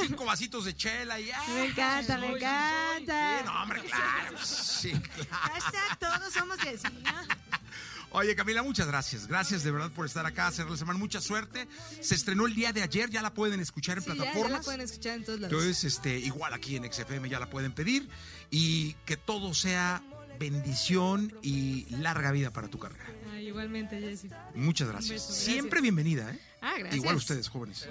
Cinco 0.07 0.25
vasitos 0.25 0.65
de 0.65 0.75
chela 0.75 1.21
y. 1.21 1.31
ah, 1.31 1.43
Me 1.55 1.67
encanta, 1.67 2.17
me 2.19 2.29
encanta. 2.29 3.39
Sí, 3.41 3.45
no, 3.45 3.63
hombre, 3.63 3.83
claro. 3.83 4.07
Sí, 4.43 4.91
claro. 4.93 5.31
Hashtag 5.31 5.99
todos 5.99 6.33
somos. 6.33 6.57
Oye, 8.11 8.35
Camila, 8.35 8.63
muchas 8.63 8.87
gracias. 8.87 9.27
Gracias 9.27 9.63
de 9.63 9.71
verdad 9.71 9.91
por 9.91 10.07
estar 10.07 10.25
acá, 10.25 10.47
hacer 10.47 10.67
la 10.71 10.77
semana. 10.77 10.99
Mucha 10.99 11.21
suerte. 11.21 11.69
Se 12.01 12.15
estrenó 12.15 12.47
el 12.47 12.55
día 12.55 12.73
de 12.73 12.83
ayer, 12.83 13.11
ya 13.11 13.21
la 13.21 13.35
pueden 13.35 13.61
escuchar 13.61 13.99
en 13.99 14.05
Sí, 14.05 14.11
ya, 14.11 14.15
ya 14.17 14.23
plataformas. 14.23 14.59
la 14.61 14.65
pueden 14.65 14.81
escuchar 14.81 15.17
en 15.17 15.25
todos 15.25 15.41
lados. 15.41 15.53
Entonces, 15.53 15.85
este, 15.85 16.19
igual 16.19 16.55
aquí 16.55 16.77
en 16.77 16.91
XFM 16.91 17.29
ya 17.29 17.39
la 17.41 17.51
pueden 17.51 17.73
pedir. 17.73 18.09
Y 18.51 18.95
que 19.05 19.17
todo 19.17 19.53
sea 19.55 20.03
bendición 20.39 21.35
y 21.43 21.87
larga 21.97 22.31
vida 22.31 22.53
para 22.53 22.69
tu 22.69 22.79
carrera. 22.79 23.05
Ah, 23.33 23.41
igualmente, 23.41 23.99
Jessy. 24.01 24.31
Muchas 24.55 24.89
gracias. 24.89 25.11
beso, 25.13 25.27
gracias. 25.27 25.45
Siempre 25.45 25.81
bienvenida, 25.81 26.31
¿eh? 26.31 26.41
Ah, 26.69 26.75
gracias. 26.79 26.97
Igual 26.97 27.15
ustedes, 27.17 27.49
jóvenes. 27.49 27.89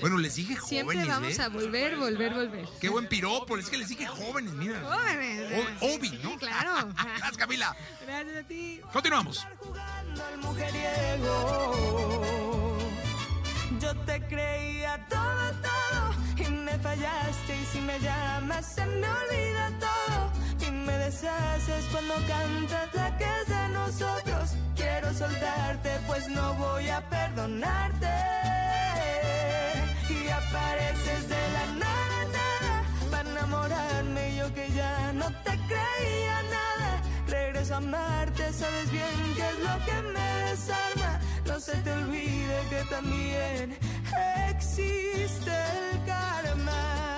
Bueno, 0.00 0.18
les 0.18 0.34
dije 0.34 0.56
Siempre 0.66 0.96
jóvenes, 0.96 1.06
vamos 1.14 1.38
¿eh? 1.38 1.42
a 1.42 1.48
volver, 1.48 1.96
volver, 1.96 2.34
volver. 2.34 2.66
Qué 2.80 2.88
buen 2.88 3.06
piropo, 3.06 3.56
es 3.56 3.70
que 3.70 3.78
les 3.78 3.88
dije 3.88 4.06
jóvenes, 4.08 4.52
mira. 4.54 4.80
Jóvenes. 4.82 5.52
O- 5.80 5.94
Obi, 5.94 6.10
¿no? 6.22 6.30
Sí, 6.32 6.36
claro. 6.38 6.88
Gracias, 6.94 7.36
Camila. 7.36 7.76
Gracias 8.04 8.36
a 8.44 8.48
ti. 8.48 8.80
Continuamos. 8.92 9.46
Yo 13.80 13.94
te 14.04 14.20
creía 14.26 15.06
todo, 15.08 15.52
todo 15.62 16.44
y 16.44 16.50
me 16.50 16.76
fallaste 16.80 17.56
y 17.62 17.66
si 17.72 17.80
me 17.80 17.98
llamas 18.00 18.74
se 18.74 18.84
me 18.84 19.08
olvida 19.08 19.70
todo 19.78 20.32
y 20.66 20.70
me 20.72 20.92
deshaces 20.98 21.84
cuando 21.92 22.14
cantas 22.26 22.94
la 22.94 23.16
que 23.16 23.30
se 23.46 23.68
nosotros. 23.68 24.50
Quiero 25.00 25.14
soltarte, 25.14 25.90
pues 26.08 26.28
no 26.28 26.54
voy 26.54 26.88
a 26.88 27.00
perdonarte. 27.08 28.08
Y 30.10 30.28
apareces 30.28 31.28
de 31.28 31.42
la 31.56 31.66
nada, 31.86 32.82
para 33.08 33.30
enamorarme. 33.30 34.34
Yo 34.34 34.52
que 34.52 34.68
ya 34.72 35.12
no 35.12 35.26
te 35.44 35.52
creía 35.68 36.42
nada. 36.50 37.02
Regreso 37.28 37.74
a 37.74 37.76
amarte, 37.76 38.52
sabes 38.52 38.90
bien 38.90 39.34
que 39.36 39.48
es 39.48 39.58
lo 39.60 39.84
que 39.86 40.02
me 40.14 40.50
desarma. 40.50 41.20
No 41.46 41.60
se 41.60 41.76
te 41.76 41.92
olvide 41.92 42.58
que 42.68 42.82
también 42.90 43.78
existe 44.50 45.52
el 45.52 46.04
karma. 46.06 47.17